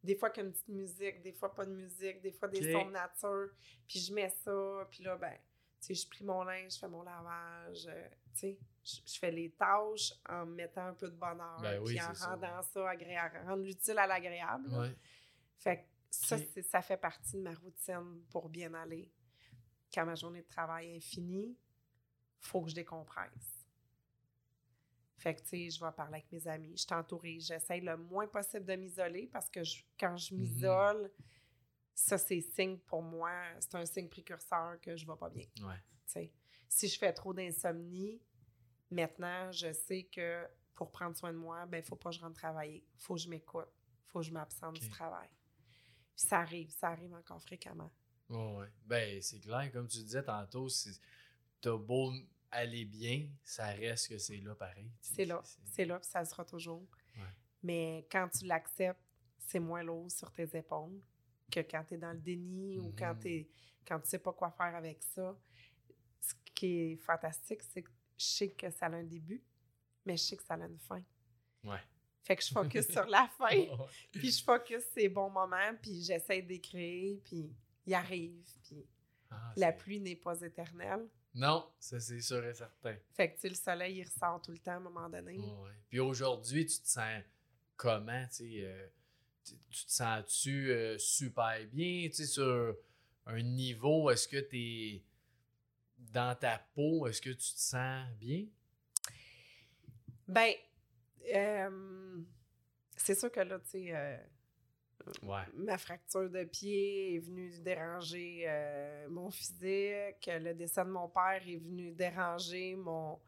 [0.03, 2.91] Des fois qu'une petite musique, des fois pas de musique, des fois des sons de
[2.93, 3.49] nature.
[3.89, 5.33] Puis je mets ça, puis là, ben,
[5.81, 9.19] tu sais, je plie mon linge, je fais mon lavage, euh, tu sais, je, je
[9.19, 12.31] fais les tâches en me mettant un peu de bonheur, Ben oui, puis en ça.
[12.31, 14.69] rendant ça agréable, rendre l'utile à l'agréable.
[14.73, 14.95] Ouais.
[15.59, 19.11] Fait que ça, ça fait partie de ma routine pour bien aller.
[19.93, 21.57] Quand ma journée de travail est finie,
[22.41, 23.62] faut que je décompresse.
[25.23, 27.97] Fait que, tu sais, je vais parler avec mes amis, je suis entourée, j'essaie le
[27.97, 30.41] moins possible de m'isoler parce que je- quand je Mhm.
[30.41, 31.13] m'isole,
[31.95, 35.47] ça, c'est signe pour moi, c'est un signe précurseur que je vais pas bien.
[35.61, 35.77] Ouais.
[36.07, 36.33] tu sais.
[36.69, 38.21] Si je fais trop d'insomnie,
[38.91, 42.21] maintenant, je sais que pour prendre soin de moi, ben, il faut pas que je
[42.21, 42.85] rentre travailler.
[42.97, 43.69] Il faut que je m'écoute.
[44.07, 45.29] Il faut que je m'absente du travail.
[46.17, 47.91] Puis ça arrive, ça arrive encore fréquemment.
[48.29, 48.67] Ouais.
[48.85, 50.67] Ben, c'est clair, comme tu disais tantôt,
[51.61, 52.13] t'as beau
[52.53, 54.91] aller bien, ça reste que c'est là pareil.
[55.01, 56.87] C'est là, c'est là, puis ça sera toujours.
[57.17, 57.23] Ouais.
[57.63, 59.01] Mais quand tu l'acceptes,
[59.39, 61.01] c'est moins lourd sur tes épaules
[61.51, 63.21] que quand tu es dans le déni ou quand, Mhm.
[63.21, 63.49] t'es-
[63.87, 65.37] quand tu sais pas quoi faire avec ça.
[66.21, 69.43] Ce qui est fantastique, c'est que je sais que ça a un début,
[70.07, 71.03] mais je sais que ça a une fin.
[71.65, 71.81] Ouais.
[72.23, 73.67] Fait que je focus sur la fin,
[74.13, 77.51] puis je focus ces bons moments, puis j'essaie d'écrire, puis
[77.87, 78.87] il arrive, puis
[79.31, 81.09] Ah, la pluie n'est pas éternelle.
[81.35, 82.97] Non, ça c'est sûr et certain.
[83.15, 85.39] Fait que, le soleil, il ressort tout le temps à un moment donné.
[85.39, 85.71] Ouais.
[85.89, 87.23] Puis aujourd'hui, tu te sens
[87.77, 88.87] comment, tu sais, euh,
[89.45, 92.77] tu tu te sens-tu euh, super bien, tu sais, sur
[93.27, 95.05] un niveau, est-ce que tu es
[95.99, 98.47] dans ta peau, est-ce que tu te sens bien?
[100.29, 100.53] Ben,
[101.35, 102.23] euh,
[102.97, 104.21] c'est sûr que là, tu sais,
[105.23, 105.43] Ouais.
[105.55, 110.29] ma fracture de pied est venue déranger euh, mon physique.
[110.29, 113.19] Le décès de mon père est venu déranger mon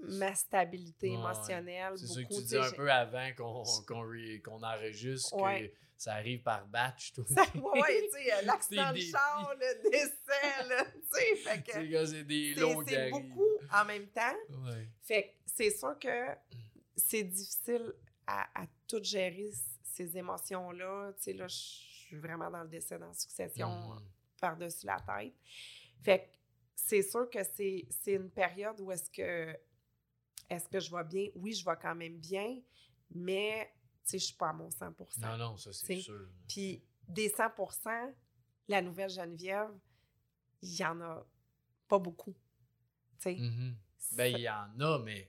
[0.00, 1.92] ma stabilité Ouais, émotionnelle.
[1.96, 5.70] C'est ça que tu dis un peu avant qu'on qu'on re- qu'on enregistre, Ouais.
[5.70, 7.24] que ça arrive par batch, tout.
[7.28, 10.12] Ça, ouais, ouais, tu sais, euh, l'accident de char, le décès,
[11.12, 12.54] tu sais, que c'est des
[12.86, 14.36] c'est beaucoup en même temps.
[15.02, 16.28] Fait que c'est sûr que
[16.96, 17.92] c'est difficile
[18.26, 19.50] à, à tout gérer
[19.98, 21.12] ces émotions-là.
[21.16, 24.02] Tu sais, là, je suis vraiment dans le décès dans la succession Mhm.
[24.40, 25.34] par-dessus la tête.
[26.02, 26.26] Fait que
[26.76, 29.56] c'est sûr que c'est c'est une période où est-ce que
[30.48, 31.28] est-ce que je vais bien?
[31.34, 32.60] Oui, je vais quand même bien,
[33.10, 33.70] mais
[34.04, 36.28] tu sais, je suis pas à mon 100 Non, non, ça c'est sûr.
[36.48, 38.14] Puis des 100
[38.68, 39.70] la nouvelle Geneviève,
[40.62, 41.26] il y en a
[41.88, 42.34] pas beaucoup.
[43.20, 43.76] Tu sais, Mhm.
[44.12, 45.28] Ben, il y en a, mais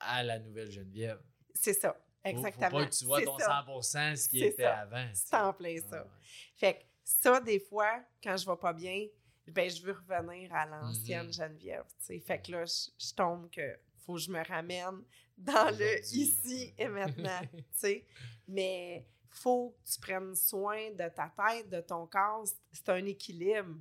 [0.00, 1.20] à la nouvelle Geneviève.
[1.54, 1.94] c'est ça,
[2.24, 2.70] exactement.
[2.70, 3.64] Faut pas que tu vois ton ça.
[3.66, 4.78] 100% ce qui était ça.
[4.80, 5.08] avant.
[5.12, 6.02] C'est en plein ça.
[6.02, 6.08] Ouais.
[6.56, 9.06] Fait que ça, des fois, quand je vais pas bien,
[9.46, 11.32] ben je veux revenir à l'ancienne Mhm.
[11.32, 12.20] Geneviève, tu sais.
[12.20, 15.02] Fait que là, je, je tombe que faut que je me ramène
[15.36, 18.06] dans le ici et maintenant, tu sais.
[18.48, 22.44] Mais faut que tu prennes soin de ta tête, de ton corps.
[22.72, 23.76] C'est un équilibre.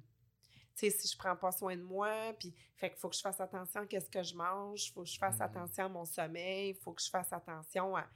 [0.76, 3.22] Tu sais, si je prends pas soin de moi, puis fait qu'il faut que je
[3.22, 5.42] fasse attention à qu'est-ce que je mange, faut que je fasse Mhm.
[5.44, 8.08] attention à mon sommeil, faut que je fasse attention à...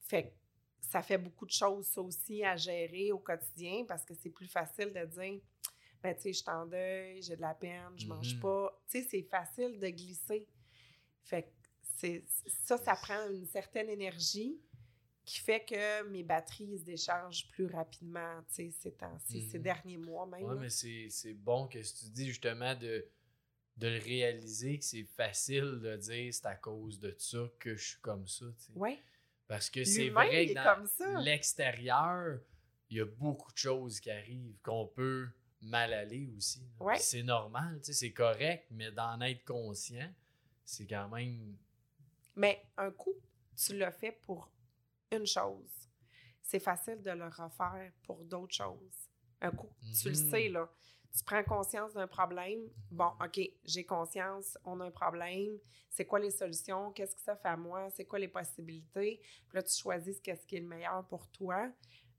[0.00, 0.34] Fait que
[0.80, 4.46] ça fait beaucoup de choses, ça aussi, à gérer au quotidien parce que c'est plus
[4.48, 5.40] facile de dire,
[6.02, 8.40] ben, tu sais, je suis en deuil, j'ai de la peine, je mange Mhm.
[8.40, 8.80] pas.
[8.88, 10.46] Tu sais, c'est facile de glisser.
[11.24, 11.48] Fait que
[11.82, 14.58] c'est, ça, ça prend une certaine énergie
[15.26, 19.64] qui fait que mes batteries se déchargent plus rapidement, tu sais, ces temps-ci, ces Mhm.
[19.64, 20.46] derniers mois même.
[20.48, 20.54] Là.
[20.54, 23.04] mais c'est bon que tu dis justement de,
[23.76, 27.88] de le réaliser que c'est facile de dire c'est à cause de ça que je
[27.88, 28.46] suis comme ça.
[28.56, 28.72] tu sais.
[28.78, 28.98] Ouais,
[29.48, 32.38] Parce que c'est vrai que dans l'extérieur,
[32.88, 35.28] il y a beaucoup de choses qui arrivent qu'on peut
[35.60, 36.62] mal aller aussi.
[36.80, 36.98] Ouais.
[36.98, 40.08] C'est normal, tu sais, c'est correct, mais d'en être conscient,
[40.64, 41.56] c'est quand même.
[42.36, 43.14] mais un coup,
[43.56, 44.50] tu l'as fait pour
[45.12, 45.88] une chose.
[46.42, 49.08] C'est facile de le refaire pour d'autres choses.
[49.40, 50.30] Un coup, tu le Mhm.
[50.30, 50.68] sais, là.
[51.16, 52.60] tu prends conscience d'un problème.
[52.90, 55.58] Bon, OK, j'ai conscience, on a un problème.
[55.88, 56.92] C'est quoi les solutions?
[56.92, 57.88] Qu'est-ce que ça fait à moi?
[57.88, 59.20] C'est quoi les possibilités?
[59.48, 61.72] Puis là, tu choisis ce qui est le meilleur pour toi.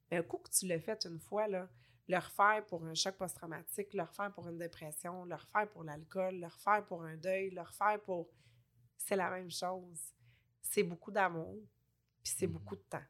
[0.09, 1.69] Mais un coup que tu l'as fait une fois, là,
[2.07, 6.39] le refaire pour un choc post-traumatique, le refaire pour une dépression, le refaire pour l'alcool,
[6.39, 8.31] le refaire pour un deuil, le refaire pour...
[8.97, 10.11] C'est la même chose.
[10.63, 11.55] C'est beaucoup d'amour,
[12.27, 13.03] puis c'est beaucoup de temps.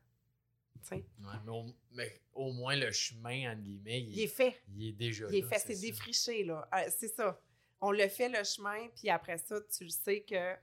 [0.91, 4.61] Ouais, mais, au, mais, au, moins le chemin, entre guillemets, il, est fait.
[4.76, 6.70] Il est déjà Il est fait, c'est défriché, là.
[6.74, 7.41] Euh, c'est ça.
[7.82, 10.55] On le fait le chemin, puis après ça, tu le sais que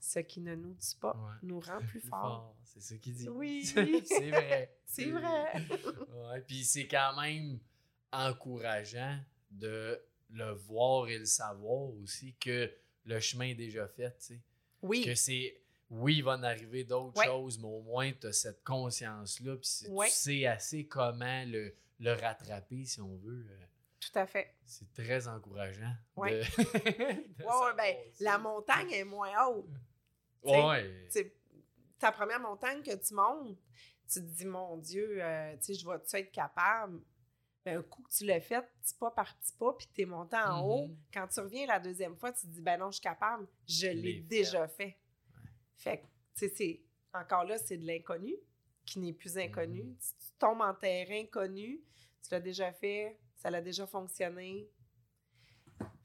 [0.00, 2.56] ce qui ne nous dit pas nous rend plus, plus fort.
[2.62, 3.28] C'est ce qu'il dit.
[3.28, 3.64] Oui.
[4.06, 4.76] c'est vrai.
[4.86, 5.54] C'est vrai.
[6.12, 7.58] ouais, puis c'est quand même
[8.12, 9.18] encourageant
[9.50, 12.72] de le voir et le savoir aussi que
[13.04, 14.42] le chemin est déjà fait, tu sais.
[14.82, 15.04] Oui.
[15.04, 15.63] Que c'est
[15.94, 19.70] oui, il va en arriver d'autres choses, mais au moins tu as cette conscience-là, puis
[19.86, 23.46] tu sais assez comment le, le, rattraper, si on veut.
[23.48, 23.64] Euh.
[24.00, 24.54] Tout à fait.
[24.66, 25.94] C'est très encourageant.
[26.16, 26.30] Oui.
[26.32, 27.24] ouais,
[27.76, 29.66] ben, la montagne est moins haute.
[30.42, 31.08] Ouais.
[31.98, 33.56] Ta première montagne que tu montes,
[34.12, 37.00] tu te dis, mon Dieu, euh, tu sais, je vais-tu être capable?
[37.64, 40.04] Ben, un coup que tu l'as fait, petit pas par petit pas, puis tu es
[40.04, 40.96] monté en haut, mm-hmm.
[41.14, 43.86] quand tu reviens la deuxième fois, tu te dis, ben non, je suis capable, je
[43.86, 44.98] l'ai déjà fait.
[45.76, 46.02] Fait que,
[46.36, 46.80] tu sais, c'est
[47.12, 48.34] encore là, c'est de l'inconnu
[48.84, 49.82] qui n'est plus inconnu.
[49.82, 50.14] Mm-hmm.
[50.18, 51.80] Tu, tombes en terrain connu,
[52.22, 54.68] tu l'as déjà fait, ça l'a déjà fonctionné.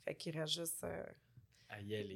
[0.05, 1.03] Fait qu'il reste juste euh,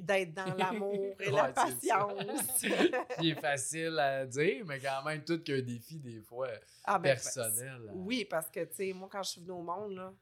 [0.00, 2.56] d'être dans l'amour et la patience.
[3.18, 6.48] qui est facile à dire, mais quand même tout qu'un défi des fois
[6.84, 7.90] ah, ben, personnel.
[7.92, 10.14] oui, parce que, tu sais, moi, quand je suis venue au monde, là,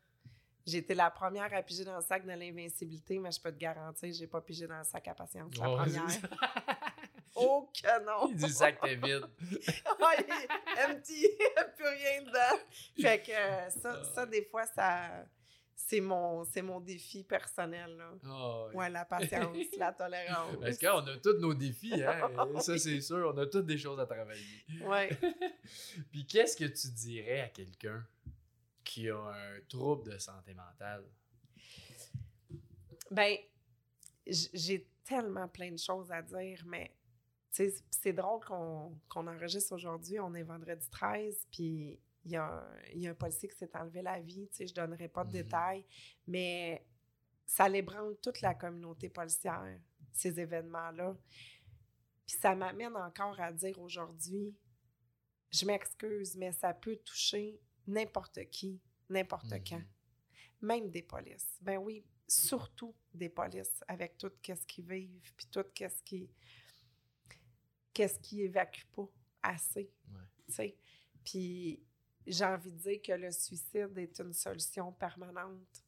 [0.65, 4.13] J'étais la première à piger dans le sac de l'invincibilité, mais je peux te garantir,
[4.13, 6.07] j'ai pas pigé dans le sac à patience la première.
[7.43, 8.29] oh que non!
[8.31, 9.27] Il dit sac t'es vide.
[9.51, 10.25] oui,
[10.89, 11.29] empty,
[11.77, 12.63] plus rien dedans.
[13.01, 15.25] Fait que euh, ça, ça, des fois, ça
[15.93, 17.97] c'est mon, c'est mon défi personnel.
[17.97, 18.15] Là.
[18.27, 18.89] Oh, ouais.
[18.89, 20.57] la patience, la tolérance.
[20.61, 22.31] Parce qu'on a tous nos défis, hein?
[22.61, 23.33] ça, c'est sûr.
[23.35, 24.65] On a toutes des choses à travailler.
[24.83, 25.11] Ouais.
[26.11, 28.07] Puis qu'est-ce que tu dirais à quelqu'un
[28.83, 31.05] qui a un trouble de santé mentale?
[33.11, 33.37] Ben,
[34.27, 36.91] j'ai tellement plein de choses à dire, mais
[37.53, 40.19] c'est drôle qu'on enregistre aujourd'hui.
[40.19, 42.67] On est vendredi 13, puis il y, a
[43.11, 44.49] un, policier qui s'est enlevé la vie.
[44.59, 45.33] Je ne donnerai pas de mm-hmm.
[45.33, 45.87] détails,
[46.27, 46.87] mais
[47.45, 49.79] ça l'ébranle toute la communauté policière,
[50.13, 51.17] ces événements-là.
[52.27, 54.55] Puis ça m'amène encore à dire aujourd'hui,
[55.51, 58.81] je m'excuse, mais ça peut toucher n'importe qui,
[59.11, 59.69] n'importe mm-hmm.
[59.69, 59.83] quand.
[60.63, 61.59] Même des polices.
[61.61, 66.31] Ben oui, surtout des polices, avec tout ce qu'ils vivent, puis tout ce qui
[67.93, 69.09] qu'est-ce qui évacue pas
[69.43, 69.91] assez.
[71.25, 71.83] Puis
[72.27, 75.85] j'ai envie de dire que le suicide est une solution permanente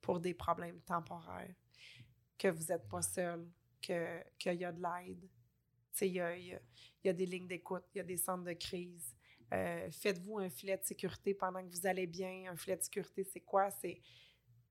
[0.00, 1.54] pour des problèmes temporaires,
[2.38, 3.48] que vous n'êtes pas seul,
[3.80, 5.28] qu'il y a de l'aide.
[6.00, 9.14] Il y a, y a, des lignes d'écoute, il y a des centres de crise.
[9.52, 12.50] Euh, faites-vous un filet de sécurité pendant que vous allez bien.
[12.50, 13.70] Un filet de sécurité, c'est quoi?
[13.70, 14.02] C'est,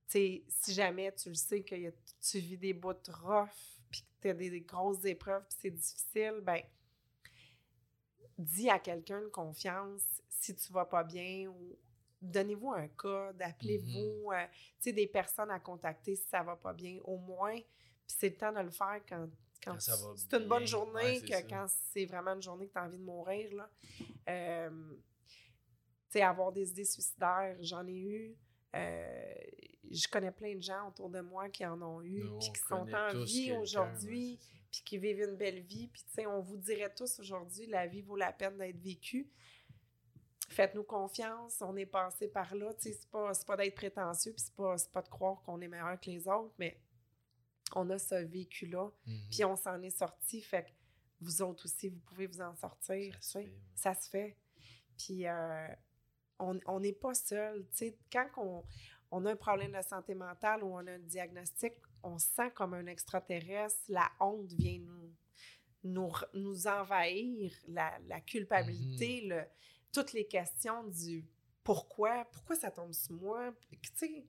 [0.06, 1.76] si jamais tu le sais que
[2.22, 3.50] tu vis des bouts rough,
[3.94, 6.62] puis que tu as des, grosses épreuves, puis c'est difficile, ben
[8.38, 11.78] dis à quelqu'un de confiance si tu vas pas bien ou
[12.20, 14.44] donnez-vous un code, appelez-vous, mm-hmm.
[14.44, 14.48] euh,
[14.80, 17.56] tu sais, des personnes à contacter si ça va pas bien, au moins.
[17.56, 19.28] Puis c'est le temps de le faire quand
[19.64, 22.98] quand, c'est une bonne journée que quand c'est vraiment une journée que tu as envie
[22.98, 23.56] de mourir.
[23.56, 23.70] Là.
[24.30, 24.70] Euh,
[26.10, 28.36] tu sais, avoir des idées suicidaires, j'en ai eu.
[28.76, 29.34] Euh,
[29.92, 32.88] je connais plein de gens autour de moi qui en ont eu, puis qui sont
[32.94, 34.40] en vie aujourd'hui,
[34.72, 35.88] puis qui vivent une belle vie.
[35.88, 39.30] Puis, tu sais, on vous dirait tous aujourd'hui, la vie vaut la peine d'être vécue.
[40.50, 42.74] Faites-nous confiance, on est passé par là.
[42.74, 45.68] Tu sais, c'est pas, pas d'être prétentieux, puis c'est pas, pas de croire qu'on est
[45.68, 46.80] meilleur que les autres, mais
[47.76, 49.20] on a ce vécu-là, mhm.
[49.32, 50.42] puis on s'en est sorti.
[50.42, 50.70] Fait que
[51.22, 53.18] vous autres aussi, vous pouvez vous en sortir.
[53.22, 54.38] Ça, se, fait, ça se fait.
[54.98, 55.68] Puis euh,
[56.66, 57.66] on n'est pas seul.
[58.12, 58.64] quand on,
[59.12, 61.74] on, a un problème de santé mentale ou on a un diagnostic,
[62.04, 65.14] on sent comme un extraterrestre, la honte vient nous,
[65.84, 69.30] nous, nous envahir, la, la culpabilité, mhm.
[69.30, 69.44] le,
[69.92, 71.26] toutes les questions du
[71.64, 73.54] pourquoi, pourquoi ça tombe sur moi.
[73.72, 74.26] Tu sais,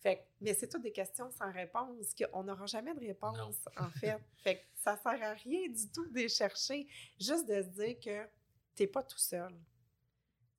[0.00, 4.16] fait mais c'est toutes des questions sans réponse, qu'on n'aura jamais de réponse, en fait.
[4.42, 6.86] fait que ça sert à rien du tout de les chercher,
[7.20, 8.24] juste de se dire que
[8.76, 9.52] tu n'es pas tout seul.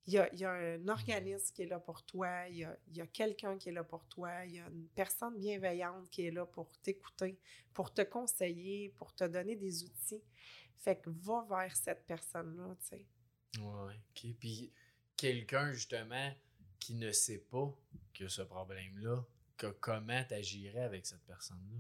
[0.08, 2.64] Il y, a, il y a, un organisme qui est là pour toi, il y
[2.64, 6.26] a, a quelqu'un qui est là pour toi, il y a une personne bienveillante qui
[6.26, 7.38] est là pour t'écouter,
[7.74, 10.24] pour te conseiller, pour te donner des outils.
[10.78, 13.06] Fait que va vers cette personne-là, tu sais.
[13.60, 14.34] Ouais, OK.
[14.40, 14.72] Puis
[15.18, 16.32] quelqu'un, justement,
[16.80, 17.70] qui ne sait pas
[18.14, 19.26] que ce problème-là,
[19.58, 21.80] que comment tu agirais avec cette personne-là?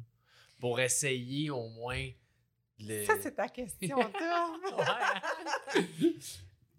[0.59, 2.09] Pour essayer au moins
[2.80, 3.05] le...
[3.05, 4.99] Ça, c'est ta question, toi.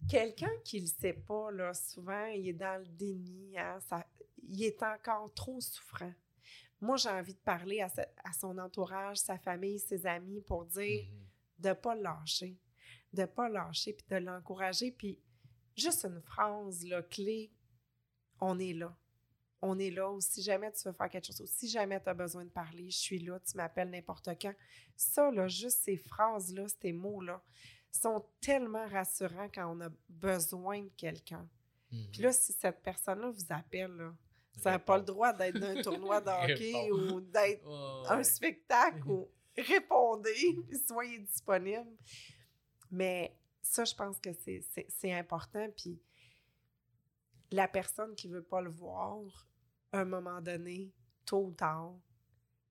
[0.08, 3.58] Quelqu'un qui le sait pas, là, souvent, il est dans le déni.
[3.58, 4.06] hein, ça-
[4.42, 6.12] il est encore trop souffrant.
[6.80, 10.64] Moi, j'ai envie de parler à, sa- à son entourage, sa famille, ses amis pour
[10.64, 11.26] dire Mhm.
[11.58, 12.56] de pas le lâcher.
[13.12, 14.92] De pas le lâcher, puis de l'encourager.
[14.92, 15.18] Puis
[15.76, 17.50] juste une phrase là, clé,
[18.40, 18.96] on est là.
[19.60, 20.10] On est là.
[20.12, 22.50] Ou si jamais tu veux faire quelque chose, ou si jamais tu as besoin de
[22.50, 24.54] parler, je suis là, tu m'appelles n'importe quand.
[24.94, 27.42] Ça, là, juste ces phrases-là, ces mots-là,
[27.98, 31.48] sont tellement rassurants quand on a besoin de quelqu'un.
[31.92, 32.10] Mhm.
[32.12, 34.14] Puis là, si cette personne-là vous appelle, là,
[34.56, 37.14] ça n'a pas le droit d'être d'un tournoi de hockey Réponds.
[37.14, 41.86] ou d'être Oh, un spectacle ou répondez, puis soyez disponible.
[42.90, 45.68] Mais ça, je pense que c'est- important.
[45.76, 46.00] Puis
[47.50, 49.46] la personne qui veut pas le voir,
[49.92, 50.92] à un moment donné,
[51.24, 51.94] tôt ou tard,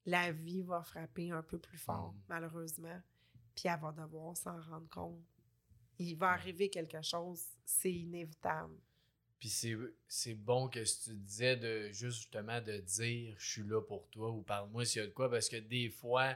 [0.05, 2.21] la vie va frapper un peu plus fort, Mm.
[2.29, 3.01] malheureusement.
[3.57, 5.19] Puis elle va devoir s'en rendre compte.
[5.97, 8.75] Il va arriver quelque chose, c'est inévitable.
[9.39, 9.49] Puis
[10.07, 14.29] c'est, bon que tu disais de juste justement de dire je suis là pour toi
[14.31, 16.35] ou parle-moi s'il y a de quoi parce que des fois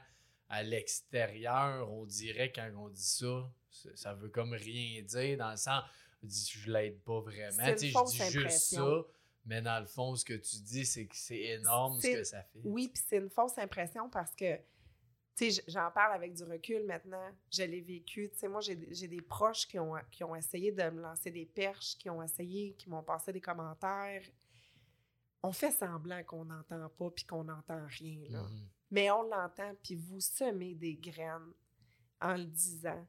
[0.49, 3.51] à l'extérieur on dirait quand on dit ça
[3.95, 5.83] ça, veut comme rien dire dans le sens
[6.21, 9.03] on dit je l'aide pas vraiment tu sais je dis juste ça
[9.45, 12.43] mais dans le fond ce que tu dis c'est que c'est énorme ce que ça
[12.43, 14.59] fait Oui, puis c'est une fausse impression parce que,
[15.67, 17.29] j'en parle avec du recul maintenant.
[17.51, 18.29] Je l'ai vécu.
[18.31, 21.45] Tu sais, moi, j'ai des- proches qui ont, qui ont essayé de me lancer des
[21.45, 24.23] perches, qui ont essayé, qui m'ont passé des commentaires.
[25.43, 28.43] On fait semblant qu'on n'entend pas puis qu'on n'entend rien, là.
[28.43, 28.67] Mhm.
[28.91, 31.53] Mais on l'entend, puis vous semez des graines
[32.21, 33.07] en le disant.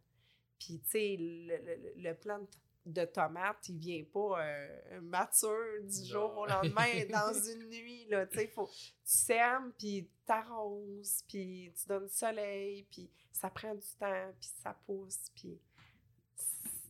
[0.58, 2.46] Puis, tu sais, le, le- le plan de,
[2.84, 8.26] de tomate, il vient pas euh, mature du jour au lendemain, dans une nuit, là.
[8.26, 8.66] Tu sais, faut...
[8.66, 14.50] Tu sèmes, puis t'arroses, puis tu donnes du soleil, puis ça prend du temps, puis
[14.62, 15.60] ça pousse, puis...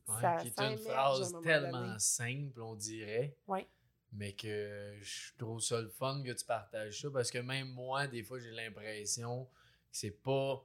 [0.08, 1.98] Ouais, ça, qui est ça une phrase tellement donné.
[1.98, 3.68] simple on dirait Ouais.
[4.10, 8.08] mais que je trouve ça le fun que tu partages ça parce que même moi,
[8.08, 9.50] des fois, j'ai l'impression que
[9.92, 10.60] c'est pas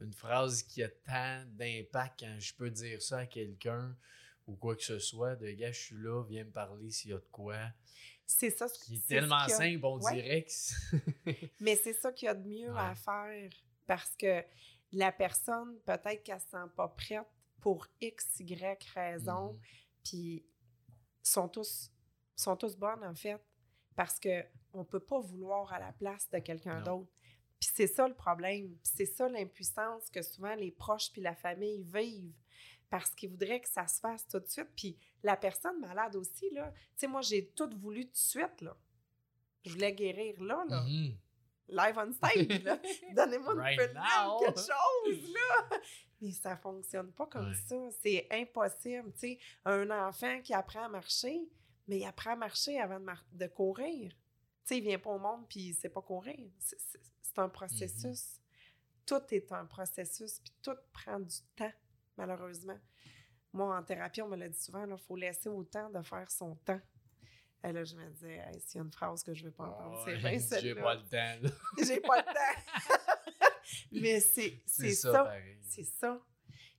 [0.00, 3.96] une phrase qui a tant d'impact quand je peux dire ça à quelqu'un
[4.50, 7.14] ou quoi que ce soit, de gars, je suis là, viens me parler s'il y
[7.14, 7.56] a de quoi.
[8.26, 10.14] C'est ça, Qui est ce tellement y a- simple, on Ouais.
[10.14, 10.96] dirait que
[11.60, 13.50] Mais c'est ça qu'il y a de mieux à faire
[13.86, 14.44] parce que
[14.92, 17.26] la personne, peut-être qu'elle ne se sent pas prête
[17.60, 19.60] pour X, Y raison, Mhm.
[20.04, 20.46] puis
[21.22, 21.90] sont tous,
[22.36, 23.40] sont tous bonnes en fait
[23.96, 27.10] parce que on peut pas vouloir à la place de quelqu'un d'autre.
[27.58, 31.34] Puis c'est ça le problème, puis c'est ça l'impuissance que souvent les proches puis la
[31.34, 32.32] famille vivent
[32.90, 34.68] parce qu'ils voudraient que ça se fasse tout de suite.
[34.76, 38.60] Puis la personne malade aussi, là, tu sais, moi j'ai tout voulu tout de suite,
[38.60, 38.76] là.
[39.64, 41.16] Je voulais guérir là, là Mhm.
[41.68, 42.78] live on stage, là.
[43.14, 44.00] Donnez-moi une Right pilule,
[44.40, 45.78] quelque chose, là.
[46.20, 47.54] Mais ça fonctionne pas comme Ouais.
[47.54, 47.76] ça.
[48.02, 49.12] C'est impossible.
[49.14, 51.48] Tu sais, un enfant qui apprend à marcher,
[51.88, 54.10] mais il apprend à marcher avant de, mar- de courir.
[54.12, 54.16] Tu
[54.64, 56.50] sais, il vient pas au monde puis il sait pas courir.
[56.58, 58.20] C'est- C'est c'est un processus.
[58.22, 59.06] Mm-hmm.
[59.06, 61.72] Tout est un processus, puis tout prend du temps,
[62.26, 62.78] malheureusement.
[63.52, 66.30] Moi, en thérapie, on me l'a dit souvent, il faut laisser au temps de faire
[66.30, 66.80] son temps.
[67.64, 69.64] Et là, je me disais, hey, s'il y a une phrase que je veux pas
[69.64, 70.82] entendre, c'est bien J'ai celle-là.
[70.82, 71.54] pas le temps.
[71.86, 73.54] J'ai pas le temps.
[73.92, 75.12] Mais c'est c'est ça.
[75.12, 75.58] pareil.
[75.62, 76.20] C'est ça.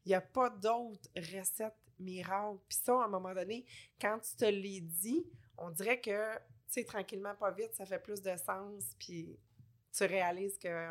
[0.05, 2.59] Il n'y a pas d'autre recette miracle.
[2.67, 3.65] Puis ça, à un moment donné,
[3.99, 5.23] quand tu te l'es dit,
[5.57, 8.95] on dirait que, tu sais, tranquillement, pas vite, ça fait plus de sens.
[8.97, 9.37] Puis
[9.91, 10.89] tu réalises que,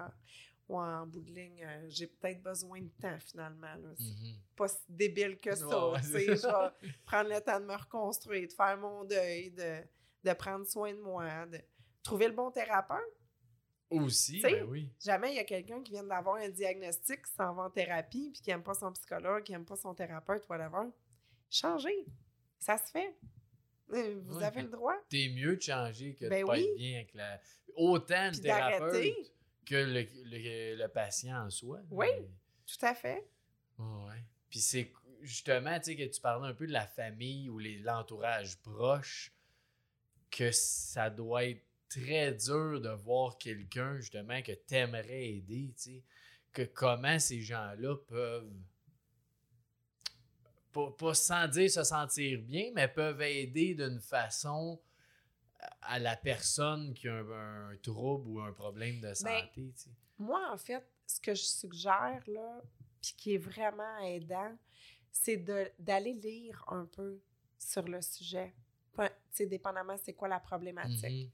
[0.71, 3.75] ouais, en bout de ligne, euh, j'ai peut-être besoin de temps, finalement.
[3.97, 4.35] C'est Mhm.
[4.57, 5.89] pas si débile que ça.
[5.91, 9.81] Ouais, je vais prendre le temps de me reconstruire, de faire mon deuil, de,
[10.25, 11.59] de prendre soin de moi, de
[12.03, 12.99] trouver le bon thérapeute.
[13.91, 14.89] Aussi, ben oui.
[15.05, 18.31] Jamais il y a quelqu'un qui vient d'avoir un diagnostic, qui s'en va en thérapie,
[18.33, 20.89] puis qui n'aime pas son psychologue, qui n'aime pas son thérapeute, whatever.
[21.51, 22.07] Changez.
[22.61, 23.16] Ça se fait.
[23.93, 24.95] Euh, Vous Ouais, avez le droit.
[25.09, 26.68] T'es mieux de changer que de Ben pas oui.
[26.68, 27.41] être bien avec la...
[27.75, 29.33] Autant le Puis thérapeute.
[29.66, 31.80] Que le, le- le patient en soi.
[31.90, 32.06] Oui.
[32.18, 32.28] Mais-
[32.66, 33.26] Tout à fait.
[33.78, 34.24] Ouais.
[34.48, 34.92] Puis c'est
[35.22, 39.32] justement, tu sais, que tu parlais un peu de la famille ou les- l'entourage proche,
[40.30, 46.02] que ça doit être très dur de voir quelqu'un, justement, que t'aimerais aider, tu sais.
[46.52, 48.52] Que comment ces gens-là peuvent,
[50.72, 54.80] pas, pas sans dire se sentir bien, mais peuvent aider d'une façon
[55.82, 59.90] à- la personne qui a un, un trouble ou un problème de santé, tu sais.
[60.18, 62.62] Moi, en fait, ce que je suggère, là,
[63.00, 64.56] puis qui est vraiment aidant,
[65.11, 65.38] c'est
[65.78, 67.20] d'aller lire un peu
[67.58, 68.54] sur le sujet.
[69.30, 71.26] Sais, dépendamment c'est quoi la problématique.
[71.26, 71.30] Mhm.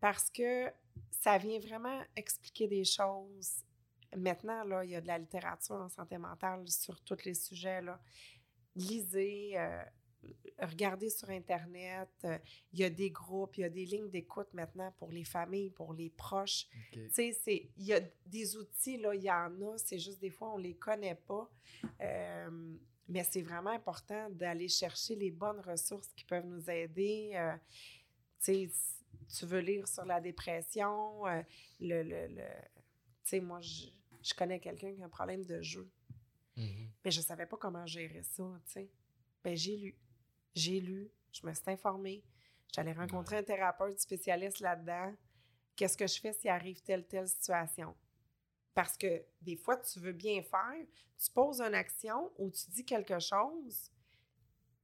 [0.00, 0.70] Parce que
[1.10, 3.64] ça vient vraiment expliquer des choses.
[4.16, 7.80] Maintenant, là, il y a de la littérature en santé mentale sur tous les sujets.
[7.82, 8.00] Là.
[8.74, 9.82] Lisez, euh,
[10.58, 12.08] regardez sur Internet.
[12.24, 12.38] euh,
[12.72, 15.70] il y a des groupes, il y a des lignes d'écoute maintenant pour les familles,
[15.70, 16.66] pour les proches.
[16.92, 20.30] Tu sais, il y a des outils, là, il y en a, c'est juste des
[20.30, 21.50] fois, on les connaît pas.
[22.00, 22.76] Euh,
[23.08, 27.32] mais c'est vraiment important d'aller chercher les bonnes ressources qui peuvent nous aider.
[27.34, 27.54] Euh,
[28.42, 28.70] tu sais,
[29.38, 31.42] tu veux lire sur la dépression, euh,
[31.80, 32.02] le...
[32.02, 32.42] le, le-
[33.22, 33.86] tu sais, moi, je,
[34.22, 35.88] je connais quelqu'un qui a un problème de jeu,
[36.56, 36.88] Mhm.
[37.04, 38.88] mais je savais pas comment gérer ça, tu sais.
[39.44, 39.94] Ben, j'ai lu.
[40.56, 42.24] J'ai lu, je me suis informée.
[42.74, 45.14] J'allais rencontrer un thérapeute spécialiste là-dedans.
[45.76, 47.94] Qu'est-ce que je fais s'il arrive telle, telle situation?
[48.74, 50.84] Parce que des fois, tu veux bien faire,
[51.22, 53.90] tu poses une action ou tu dis quelque chose,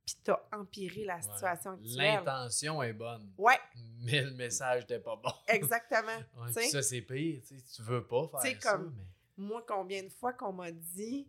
[0.04, 1.22] puis tu as empiré la Ouais.
[1.22, 1.96] situation actuelle.
[1.96, 3.58] L'intention est bonne, Ouais,
[4.00, 5.32] mais le message n'était pas bon.
[5.48, 6.18] exactement.
[6.56, 7.42] Ouais, ça, c'est pire.
[7.46, 9.04] Tu sais, tu veux pas faire Tu sais, ça, comme- mais...
[9.38, 11.28] moi, combien de fois qu'on m'a dit,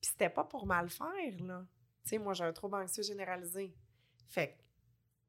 [0.00, 1.64] puis c'était pas pour mal faire, là.
[2.02, 3.74] Tu sais, moi, j'ai un trouble anxieux généralisé.
[4.28, 4.62] Fait que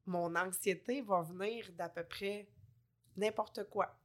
[0.06, 2.48] mon anxiété va venir d'à peu près
[3.16, 3.98] n'importe quoi.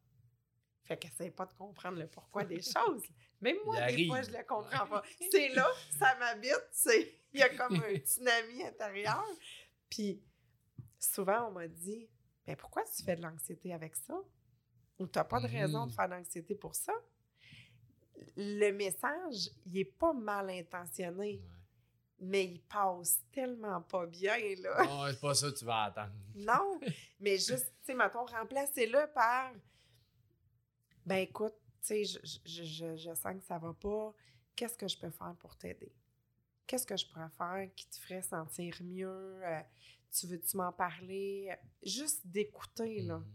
[0.83, 3.03] Fait qu'essaye pas de comprendre le pourquoi des choses.
[3.39, 5.03] Même moi, Il des fois, je le comprends pas.
[5.31, 5.67] C'est là,
[5.97, 7.15] ça m'habite, c'est...
[7.33, 9.25] Il y a comme un tsunami intérieur.
[9.89, 10.21] Puis
[10.99, 12.09] souvent, on m'a dit,
[12.47, 14.19] «Mais pourquoi tu fais de l'anxiété avec ça?
[14.99, 15.95] Ou t'as pas de raison de Mhm.
[15.95, 16.93] faire de l'anxiété pour ça?»
[18.37, 21.41] le message, il est pas mal intentionné,
[22.21, 24.85] mais il passe tellement pas bien, là.
[24.85, 26.13] Non, c'est pas ça que tu vas attendre.
[26.35, 26.79] non,
[27.19, 29.51] mais juste, tu sais, mettons, remplacez-le par,
[31.03, 34.13] ben écoute, tu sais, je, je, je, je sens que ça va pas,
[34.55, 35.91] qu'est-ce que je peux faire pour t'aider?
[36.67, 39.41] Qu'est-ce que je pourrais faire qui te ferait sentir mieux?
[39.43, 39.61] Euh,
[40.11, 41.53] tu veux-tu m'en parler?
[41.81, 43.17] Juste d'écouter, là.
[43.17, 43.33] Mhm.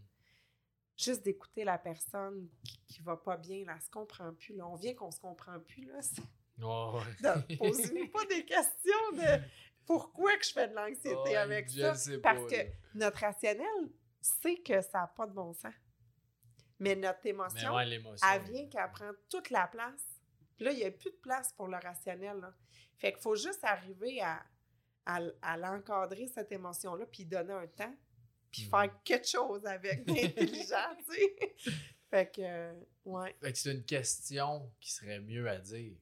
[0.97, 4.66] Juste d'écouter la personne qui, qui va pas bien, là, elle se comprend plus, là.
[4.68, 5.99] On vient qu'on se comprend plus, là.
[6.63, 9.43] Ouais, de- Posez-nous pas des questions de
[9.85, 11.95] pourquoi que je fais de l'anxiété avec ça.
[11.95, 12.65] sais Parce pas, que là.
[12.95, 13.91] notre rationnel
[14.21, 15.73] sait que ça n'a pas de bon sens.
[16.79, 20.03] Mais notre Mais émotion, ouais, elle vient qu'elle prend toute la place.
[20.57, 22.39] Puis là, il n'y a plus de place pour le rationnel.
[22.39, 22.55] là.
[22.99, 24.43] Fait qu'il faut juste arriver à,
[25.07, 27.95] à, à l'encadrer, cette émotion-là, puis donner un temps,
[28.51, 28.71] puis Mhm.
[28.71, 31.55] faire quelque chose avec d'intelligent, tu sais.
[32.11, 32.73] Fait que, euh,
[33.05, 33.35] ouais.
[33.41, 35.97] Fait que c'est une question qui serait mieux à dire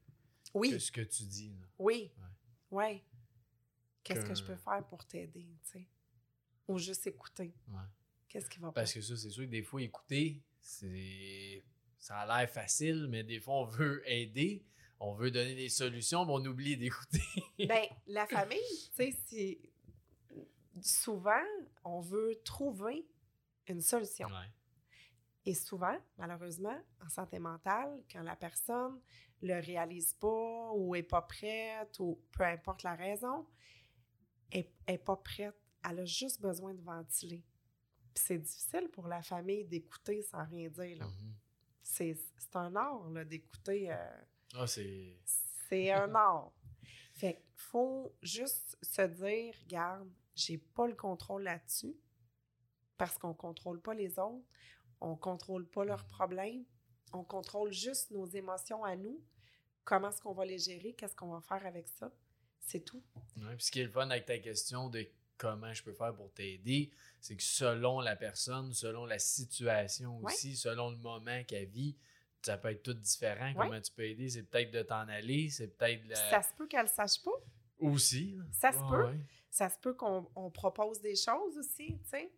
[0.54, 1.50] que Oui, ce que tu dis.
[1.60, 1.66] Là.
[1.78, 2.10] oui,
[2.70, 3.02] oui.
[4.02, 4.28] Qu'est-ce que...
[4.28, 5.88] Que- je peux faire pour t'aider, tu sais?
[6.68, 7.54] Ou juste écouter.
[7.68, 7.80] Ouais.
[8.28, 8.80] Qu'est-ce qui va pas?
[8.80, 11.62] Parce que ça, c'est sûr que des fois, écouter, c'est.
[11.98, 14.64] Ça a l'air facile, mais des fois, on veut aider,
[15.00, 17.22] on veut donner des solutions, mais on oublie d'écouter.
[17.58, 18.58] Ben, la famille,
[18.94, 19.58] tu sais, c'est...
[20.82, 21.42] Souvent,
[21.84, 23.06] on veut trouver
[23.68, 24.26] une solution.
[24.28, 24.50] Ouais.
[25.46, 29.00] Et souvent, malheureusement, en santé mentale, quand la personne
[29.42, 33.46] le réalise pas ou est pas prête ou peu importe la raison,
[34.50, 35.54] est, est pas prête,
[35.88, 37.42] elle a juste besoin de ventiler.
[38.14, 40.98] Puis c'est difficile pour la famille d'écouter sans rien dire.
[40.98, 41.06] là.
[41.06, 41.34] Mhm.
[41.82, 43.92] C'est c'est un art là, d'écouter.
[43.92, 44.16] euh,
[44.54, 45.18] Ah, c'est.
[45.68, 46.52] c'est un art.
[47.12, 51.94] Fait qu'il faut juste se dire, regarde, j'ai pas le contrôle là-dessus
[52.96, 54.44] parce qu'on contrôle pas les autres,
[55.00, 56.64] on contrôle pas leurs problèmes,
[57.12, 59.20] on contrôle juste nos émotions à nous.
[59.84, 60.94] Comment est-ce qu'on va les gérer?
[60.94, 62.10] Qu'est-ce qu'on va faire avec ça?
[62.60, 63.02] C'est tout.
[63.36, 66.14] Ouais, puis ce qui est le fun avec ta question de comment je peux faire
[66.14, 66.90] pour t'aider,
[67.20, 70.32] c'est que selon la personne, selon la situation Ouais.
[70.32, 71.96] aussi, selon le moment qu'elle vit,
[72.40, 73.48] ça peut être tout différent.
[73.48, 73.54] Ouais.
[73.68, 76.66] Comment tu peux aider, c'est peut-être de t'en aller, c'est peut-être la- Ça se peut
[76.66, 77.30] qu'elle sache pas.
[77.78, 78.38] aussi.
[78.52, 79.14] Ça se peut.
[79.50, 82.32] Ça se peut qu'on on propose des choses aussi, tu sais.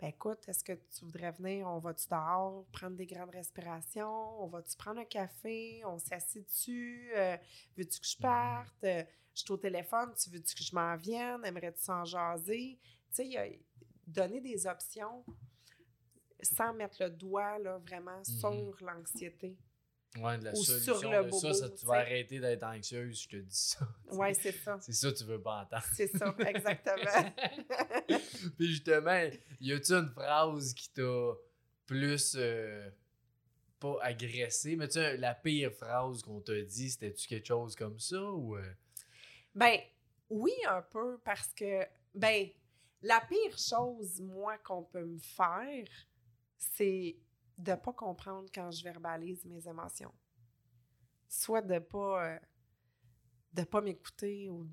[0.00, 1.66] Ben écoute, est-ce que tu voudrais venir?
[1.68, 4.42] On va-tu dehors prendre des grandes respirations?
[4.42, 5.82] On va-tu prendre un café?
[5.84, 7.10] On s'assied dessus?
[7.14, 7.36] Euh,
[7.76, 8.82] veux-tu que je parte?
[8.84, 11.44] Euh, je suis au téléphone, tu veux-tu que je m'en vienne?
[11.44, 12.78] Aimerais-tu s'en jaser?
[13.10, 13.46] Tu sais, il y a-
[14.06, 15.22] donner des options
[16.42, 19.54] sans mettre le doigt là, vraiment sur l'anxiété.
[20.18, 22.40] Ouais, de la Ou solution sur le de ça, bobo, ça, tu tu vas arrêter
[22.40, 23.88] d'être anxieuse, je te dis ça.
[24.10, 24.76] Oui, c'est ça.
[24.80, 25.84] C'est ça que tu veux pas entendre.
[25.94, 27.32] C'est ça, exactement.
[28.58, 29.30] Puis justement,
[29.60, 31.32] y a-tu une phrase qui t'a
[31.86, 32.90] plus euh,
[33.78, 38.00] pas agressé, mais tu sais, la pire phrase qu'on t'a dit, c'était-tu quelque chose comme
[38.00, 38.72] ça ou euh,
[39.54, 39.78] Ben,
[40.28, 42.48] oui, un peu, parce que, ben,
[43.02, 45.86] la pire chose, moi, qu'on peut me faire,
[46.58, 47.16] c'est
[47.60, 50.12] de pas comprendre quand je verbalise mes émotions.
[51.28, 52.38] Soit de pas, euh,
[53.52, 54.68] de pas m'écouter ou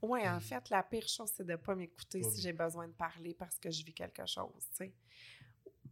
[0.00, 0.40] Oui, en Mm.
[0.40, 3.58] fait, la pire chose, c'est de ne pas m'écouter si j'ai besoin de parler parce
[3.58, 4.94] que je vis quelque chose, tu sais.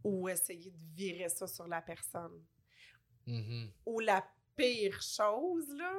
[0.03, 2.41] Ou essayer de virer ça sur la personne.
[3.25, 3.69] Mhm.
[3.85, 4.25] Ou la
[4.55, 5.93] pire chose, là,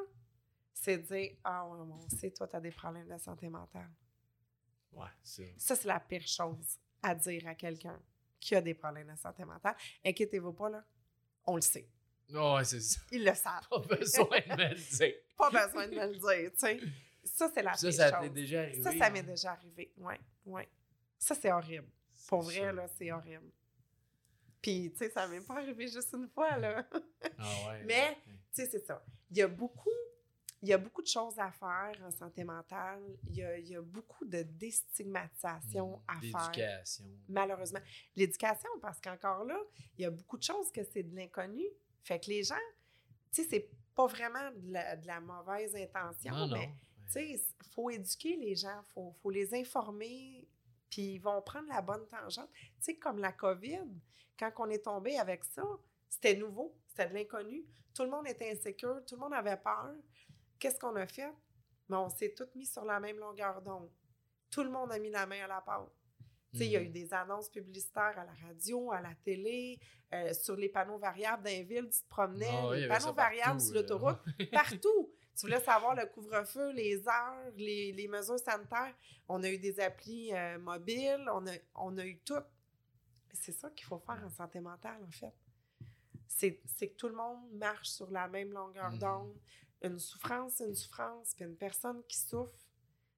[0.72, 3.90] c'est de dire Ah, ouais, on sait, toi, tu as des problèmes de santé mentale.
[4.92, 8.00] Ouais, c'est Ça, c'est la pire chose à dire à quelqu'un
[8.40, 9.74] qui a des problèmes de santé mentale.
[10.04, 10.84] Inquiétez-vous pas, là.
[11.46, 11.88] On le sait.
[12.30, 13.00] Ouais, c'est ça.
[13.10, 13.66] Ils le savent.
[13.68, 15.14] Pas besoin de me le dire.
[15.38, 16.80] Pas besoin de me le dire, tu sais.
[17.24, 18.20] Ça, c'est la Ça, pire ça chose.
[18.22, 18.82] t'est déjà arrivé.
[18.82, 19.22] Ça, ça m'est hein?
[19.22, 19.92] déjà arrivé.
[19.96, 20.14] Oui,
[20.46, 20.62] oui.
[21.18, 21.88] Ça, c'est horrible.
[22.26, 23.50] Pour vrai, là, c'est horrible.
[24.60, 26.82] Puis, tu sais, ça m'est pas arrivé juste une fois, là.
[26.92, 26.98] tu
[27.38, 27.82] Ah ouais.
[27.86, 28.18] Mais- ouais.
[28.50, 29.02] sais, c'est ça.
[29.30, 29.88] Il y a beaucoup...
[30.62, 33.02] Il y a beaucoup de choses à faire en santé mentale.
[33.28, 36.50] Il y a, il y a beaucoup de déstigmatisation Mm, à faire.
[36.50, 37.04] D'éducation.
[37.28, 37.80] Malheureusement.
[38.16, 39.58] L'éducation, parce qu'encore là,
[39.96, 41.64] il y a beaucoup de choses que c'est de l'inconnu.
[42.02, 42.54] Fait que les gens,
[43.32, 46.48] tu sais, c'est pas vraiment de la, de la mauvaise intention, non.
[46.48, 46.72] mais
[47.06, 47.40] tu sais, il
[47.74, 50.46] faut éduquer les gens, il faut, faut les informer,
[50.90, 52.50] puis ils vont prendre la bonne tangente.
[52.52, 53.86] Tu sais, comme la COVID,
[54.38, 55.64] quand on est tombé avec ça,
[56.08, 57.64] c'était nouveau, c'était de l'inconnu.
[57.94, 59.92] Tout le monde était insécure, tout le monde avait peur.
[60.58, 61.32] Qu'est-ce qu'on a fait?
[61.88, 63.90] Mais on s'est tous mis sur la même longueur d'onde.
[64.50, 65.88] Tout le monde a mis la main à la pâte.
[66.54, 66.92] Il y a eu Mhm.
[66.92, 69.78] des annonces publicitaires à la radio, à la télé,
[70.14, 73.64] euh, sur les panneaux variables d'un ville, tu te promenais, Ah les panneaux variables partout,
[73.66, 74.18] sur l'autoroute,
[74.52, 75.10] partout.
[75.36, 78.94] Tu voulais savoir le couvre-feu, les heures, les, les mesures sanitaires.
[79.28, 82.42] On a eu des applis euh, mobiles, on a, on a eu tout.
[83.34, 85.34] C'est ça qu'il faut faire en santé mentale, en fait.
[86.26, 88.98] C'est que tout le monde marche sur la même longueur Mhm.
[88.98, 89.36] d'onde.
[89.82, 91.34] Une souffrance, c'est une souffrance.
[91.34, 92.58] Puis une personne qui souffre,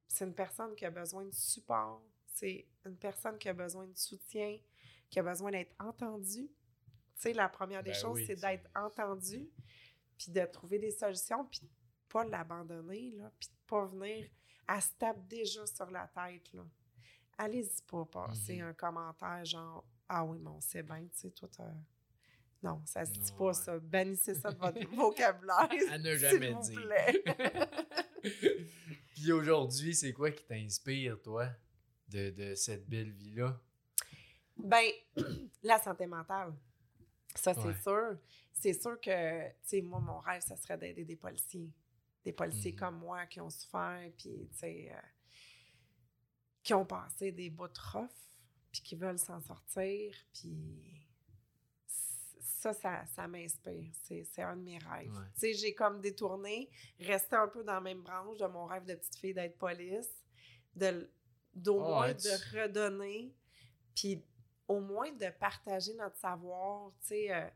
[0.06, 2.02] c'est une personne qui a besoin de support.
[2.26, 4.58] C'est une personne qui a besoin de soutien,
[5.08, 6.48] qui a besoin d'être entendue.
[6.48, 9.48] Tu sais, la première des Ben choses, oui, c'est d'être entendu,
[10.16, 11.68] puis de trouver des solutions, puis de
[12.08, 14.28] pas l'abandonner, là, puis de pas venir
[14.66, 16.64] à se tape déjà sur la tête, là.
[17.38, 18.68] Allez-y pas passer Mhm.
[18.68, 21.70] un commentaire genre «Ah oui, mais on sait bien, tu sais, toi, t'as...»
[22.62, 23.78] Non, ça se dit Non, pas, ça.
[23.78, 26.82] Bannissez ça de votre vocabulaire, À ne jamais vous dire.
[26.82, 27.22] plaît.
[29.14, 31.48] Puis aujourd'hui, c'est quoi qui t'inspire, toi,
[32.08, 33.58] de, de cette belle vie-là?
[34.56, 34.84] Ben,
[35.62, 36.52] la santé mentale.
[37.34, 37.74] Ça, c'est Ouais.
[37.82, 38.18] sûr.
[38.52, 41.70] C'est sûr que, tu sais, moi, mon rêve, ça serait d'aider des policiers.
[42.24, 42.78] Des policiers Mhm.
[42.78, 45.00] comme moi qui ont souffert, puis, tu sais, euh,
[46.62, 48.10] qui ont passé des bouts de rough,
[48.70, 51.06] puis qui veulent s'en sortir, puis
[52.60, 53.90] ça, ça, ça m'inspire.
[54.02, 55.10] C'est un de mes rêves.
[55.12, 55.24] Ouais.
[55.34, 58.84] Tu sais, j'ai comme détourné, resté un peu dans la même branche de mon rêve
[58.84, 60.10] de petite fille d'être police,
[60.76, 61.10] de
[61.54, 63.34] d'au Ah moins ouais, de redonner,
[63.94, 64.22] puis
[64.68, 67.34] au moins de partager notre savoir, tu sais.
[67.34, 67.48] euh,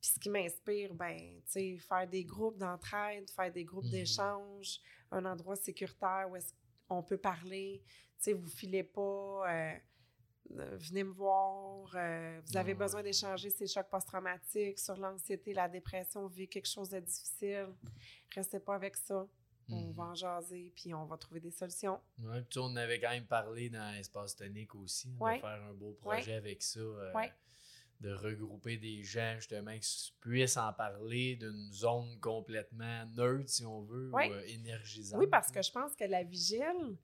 [0.00, 3.90] puis ce qui m'inspire, ben, tu sais, faire des groupes d'entraide, faire des groupes Mhm.
[3.90, 4.78] d'échange,
[5.10, 6.52] un endroit sécuritaire où est-ce
[6.88, 7.82] qu'on peut parler.
[7.86, 9.72] Tu sais, vous filez pas, euh,
[10.48, 11.90] venez me voir.
[11.94, 12.78] euh, vous avez Ouais.
[12.78, 17.68] besoin d'échanger ces chocs post-traumatiques sur l'anxiété, la dépression, vous vivez quelque chose de difficile.
[18.34, 19.26] Restez pas avec ça.
[19.72, 19.92] On Mhm.
[19.92, 22.00] va en jaser, puis on va trouver des solutions.
[22.18, 25.36] Ouais, puis on avait quand même parlé dans Espace Tonique aussi, Ouais.
[25.36, 27.12] de faire un beau projet avec ça, euh,
[28.00, 33.82] de regrouper des gens justement qui puissent en parler d'une zone complètement neutre, si on
[33.82, 35.20] veut, ou euh, énergisante.
[35.20, 36.96] Oui, parce que je pense que la vigile,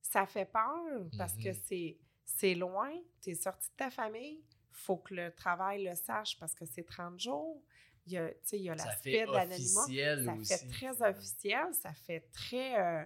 [0.00, 1.60] ça fait peur parce que Mhm.
[1.66, 6.38] c'est c'est loin, tu es sorti de ta famille, faut que le travail le sache
[6.38, 7.62] parce que c'est 30 jours.
[8.06, 9.86] Il y a, il y a l'aspect de l'anonymat.
[10.24, 10.58] Ça aussi.
[10.58, 13.04] fait très officiel, ça fait très, euh,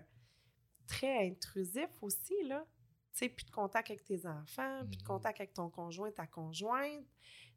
[0.86, 2.64] très intrusif aussi, là.
[3.12, 5.06] Tu sais, plus de contact avec tes enfants, plus de Mhm.
[5.06, 7.04] contact avec ton conjoint, ta conjointe.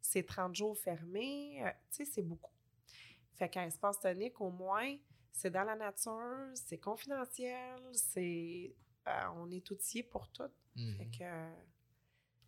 [0.02, 1.62] C'est 30 jours fermés.
[1.64, 2.52] euh, tu sais, c'est beaucoup.
[3.36, 4.96] Fait qu'un espace tonique, au moins,
[5.32, 8.74] c'est dans la nature, c'est confidentiel, c'est...
[9.08, 10.50] euh, on est outillé pour tout.
[10.76, 10.96] Mhm.
[10.96, 11.24] Fait que...
[11.24, 11.52] euh,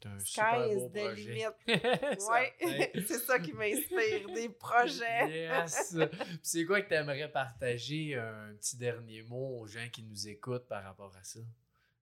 [0.03, 1.32] C'est un Sky super is beau the projet.
[1.34, 1.40] limit.
[2.20, 2.92] Ça, Ouais, ouais.
[3.07, 5.30] c'est ça qui m'inspire, des projets.
[5.30, 5.94] Yes!
[6.11, 10.28] Puis c'est quoi que tu aimerais partager un petit dernier mot aux gens qui nous
[10.28, 11.40] écoutent par rapport à ça,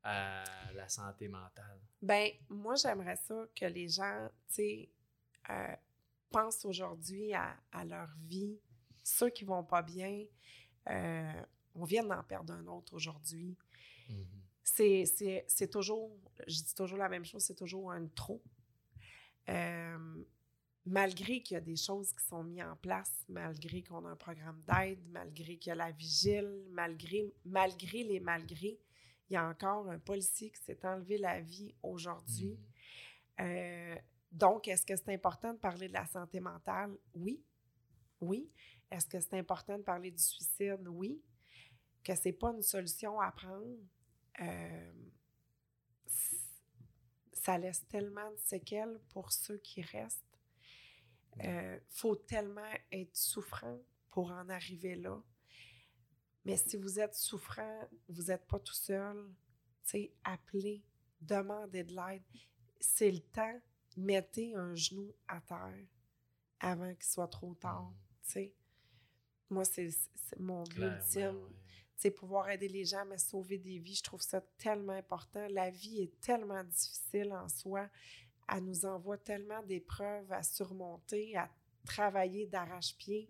[0.03, 0.45] à
[0.75, 1.79] la santé mentale?
[2.03, 4.89] Ben, moi, j'aimerais ça que les gens, tu sais,
[5.51, 5.75] euh,
[6.31, 8.59] pensent aujourd'hui à, à leur vie.
[9.05, 10.25] Ceux qui vont pas bien,
[10.89, 11.43] euh,
[11.75, 13.57] on vient d'en perdre un autre aujourd'hui.
[14.09, 14.40] Mhm.
[14.75, 16.11] C'est- C'est c'est toujours,
[16.47, 18.43] je dis toujours la même chose, c'est toujours un trop.
[19.49, 20.25] Euh,
[20.87, 24.17] malgré qu'il y a des choses qui sont mises en place, malgré qu'on a un
[24.17, 28.79] programme d'aide, malgré qu'il y a la vigile, malgré, malgré les malgrés,
[29.29, 32.59] il y a encore un policier qui s'est enlevé la vie aujourd'hui.
[33.39, 33.47] Mhm.
[33.47, 33.97] Euh,
[34.33, 36.97] donc, est-ce que c'est important de parler de la santé mentale?
[37.15, 37.43] Oui.
[38.21, 38.49] Oui.
[38.91, 40.87] Est-ce que c'est important de parler du suicide?
[40.89, 41.21] Oui.
[42.03, 43.77] que c'est pas une solution à prendre,
[44.41, 44.93] euh,
[47.33, 50.25] ça laisse tellement de séquelles pour ceux qui restent.
[51.45, 53.79] Euh, faut tellement être souffrant
[54.11, 55.23] pour en arriver là.
[56.45, 59.31] Mais si vous êtes souffrant, vous n'êtes pas tout seul,
[60.25, 60.83] appelez,
[61.21, 62.23] demandez de l'aide.
[62.81, 63.61] C'est le temps,
[63.97, 65.87] mettez un genou à terre
[66.61, 67.95] avant qu'il soit trop tard, Mm.
[68.23, 68.55] tu sais.
[69.51, 69.91] Moi, c'est
[70.39, 71.37] mon but ultime.
[71.37, 71.51] ouais.
[72.01, 75.47] Sais, pouvoir aider les gens, mais sauver des vies, je trouve ça tellement important.
[75.51, 77.91] La vie est tellement difficile en soi.
[78.51, 81.51] Elle nous envoie tellement d'épreuves à surmonter, à
[81.85, 83.29] travailler d'arrache-pied.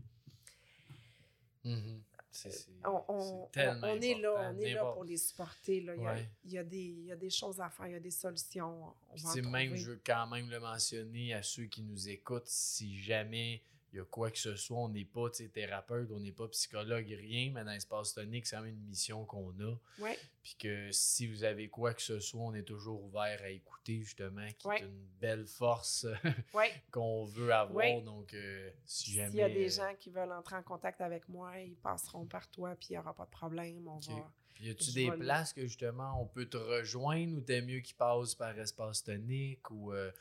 [2.32, 5.80] C'est- c'est- On, on- c'est est là, on est là pour les supporter.
[5.80, 5.96] là.
[5.96, 6.28] Il, y a, Ouais.
[6.44, 8.12] il y a des, il y a des choses à faire, il y a des
[8.12, 8.94] solutions.
[9.10, 12.96] On va même, je veux quand même le mentionner à ceux qui nous écoutent, si
[13.02, 13.62] jamais
[13.92, 17.06] il y a quoi que ce soit, on n'est pas thérapeute, on n'est pas psychologue,
[17.08, 19.76] rien, mais dans l'espace tonique, c'est quand même une mission qu'on a.
[19.98, 20.16] Ouais.
[20.42, 24.00] Puis que si vous avez quoi que ce soit, on est toujours ouvert à écouter,
[24.02, 24.80] justement, qui Ouais.
[24.80, 26.06] est une belle force
[26.54, 26.70] Ouais.
[26.92, 28.00] qu'on veut avoir.
[28.02, 29.36] Donc, euh, si S'il jamais.
[29.36, 32.48] y a des euh, gens qui veulent entrer en contact avec moi, ils passeront par
[32.50, 33.86] toi, puis il n'y aura pas de problème.
[33.88, 34.30] On va.
[34.60, 38.34] Y a-tu des places que justement on peut te rejoindre ou t'es mieux qu'ils passent
[38.34, 39.92] par espace tonique ou.
[39.92, 40.12] euh,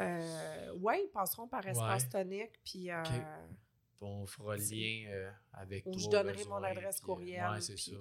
[0.00, 2.08] Euh, ouais, ils passeront par espace Ouais.
[2.08, 2.90] tonique, puis.
[2.90, 3.02] euh,
[4.00, 6.00] on fera le lien euh, avec Ou toi.
[6.02, 7.92] je donnerai besoin, mon adresse puis, euh, courriel, Ouais, c'est ça.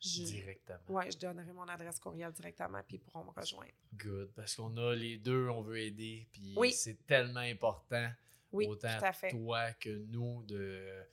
[0.00, 0.78] je- Directement.
[0.88, 3.70] Ouais, je donnerai mon adresse courriel directement, puis ils pourront me rejoindre.
[3.94, 4.32] Good.
[4.34, 6.26] Parce qu'on a les deux, on veut aider.
[6.32, 6.72] Puis Oui.
[6.72, 8.10] c'est tellement important,
[8.52, 9.30] Oui, autant tout à fait.
[9.30, 11.04] toi que nous, de.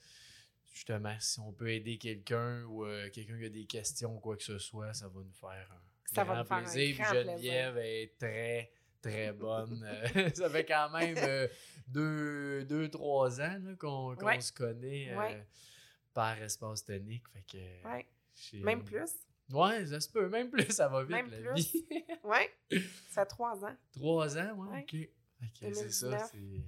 [0.74, 4.44] Justement, si on peut aider quelqu'un ou quelqu'un qui a des questions ou quoi que
[4.44, 6.98] ce soit, ça va nous faire un Ça va grand nous faire plaisir.
[6.98, 8.72] Grand Geneviève est très,
[9.10, 9.84] très bonne.
[9.84, 11.48] Euh, ça fait quand même euh,
[11.88, 14.42] deux, deux, trois ans qu'on Ouais.
[14.42, 15.48] se connaît euh, Ouais.
[16.14, 17.24] par espace tonique.
[17.34, 17.44] Fait
[17.84, 18.06] que, Ouais.
[18.64, 19.12] Même plus.
[19.52, 20.28] Ouais, ça se peut.
[20.28, 21.72] Même plus, ça va vite, Même la plus.
[21.74, 21.86] vie.
[22.24, 22.52] Ouais.
[23.10, 23.76] Ça fait trois ans.
[23.94, 25.10] Trois ans, ouais, ok.
[25.62, 26.30] C'est ça, 2019.
[26.32, 26.64] c'est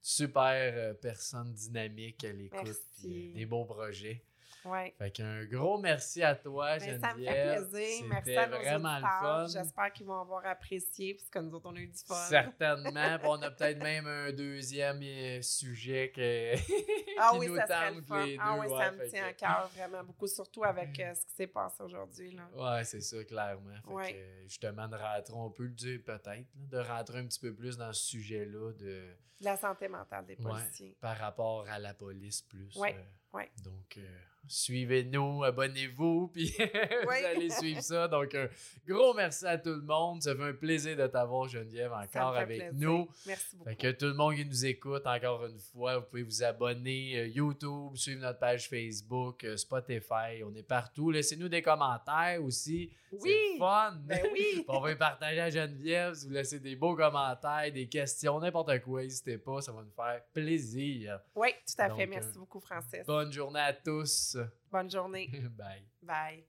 [0.00, 4.24] super personne dynamique à l'écoute, des beaux projets.
[4.64, 4.94] Ouais.
[4.98, 7.00] Fait qu'un gros merci à toi, Ben, Geneviève.
[7.00, 8.06] ça me fait plaisir.
[8.08, 9.20] Merci à nos vraiment auditeurs.
[9.20, 9.46] fun.
[9.48, 12.14] J'espère qu'ils vont avoir apprécié, parce que nous autres, on a eu du fun.
[12.28, 13.18] Certainement.
[13.24, 16.54] On a peut-être même un deuxième euh, sujet que...
[17.18, 18.24] Ah qui oui, nous ça tente le fun.
[18.26, 20.98] les Ah deux, oui, ouais, ça me tient que- à cœur vraiment beaucoup, surtout avec
[21.00, 22.36] euh, ce qui s'est passé aujourd'hui.
[22.56, 23.70] Ouais, c'est ça, clairement.
[23.86, 24.12] Fait Ouais.
[24.12, 27.76] que, justement, de rentrer, on peut le dire peut-être, de rentrer un petit peu plus
[27.76, 30.42] dans ce sujet-là de La santé mentale des Ouais.
[30.50, 30.96] policiers.
[31.00, 32.74] par rapport à la police plus.
[32.76, 33.50] Ouais, euh, ouais.
[33.62, 38.08] Donc, euh, suivez-nous, abonnez-vous, puis vous allez suivre ça.
[38.08, 38.48] Donc, un
[38.86, 40.22] gros merci à tout le monde.
[40.22, 42.72] Ça fait un plaisir de t'avoir, Geneviève, encore avec plaisir.
[42.88, 43.08] nous.
[43.26, 43.70] Merci beaucoup.
[43.70, 47.18] Fait que tout le monde qui nous écoute, encore une fois, vous pouvez vous abonner
[47.18, 51.10] euh, YouTube, suivre notre page Facebook, euh, Spotify, on est partout.
[51.10, 52.90] Laissez-nous des commentaires aussi.
[53.10, 53.36] C'est Oui!
[53.54, 53.96] le fun!
[54.04, 54.64] Ben oui!
[54.68, 56.14] On va les partager à Geneviève.
[56.14, 59.92] Si vous laissez des beaux commentaires, des questions, n'importe quoi, n'hésitez pas, ça va nous
[59.92, 61.20] faire plaisir.
[61.36, 62.06] Oui, tout à Donc, fait.
[62.06, 63.06] Merci euh, beaucoup, Francis.
[63.06, 64.48] Bonne journée à tous ça.
[64.70, 65.30] Bonne journée.
[65.56, 65.84] Bye.
[66.02, 66.44] Bye.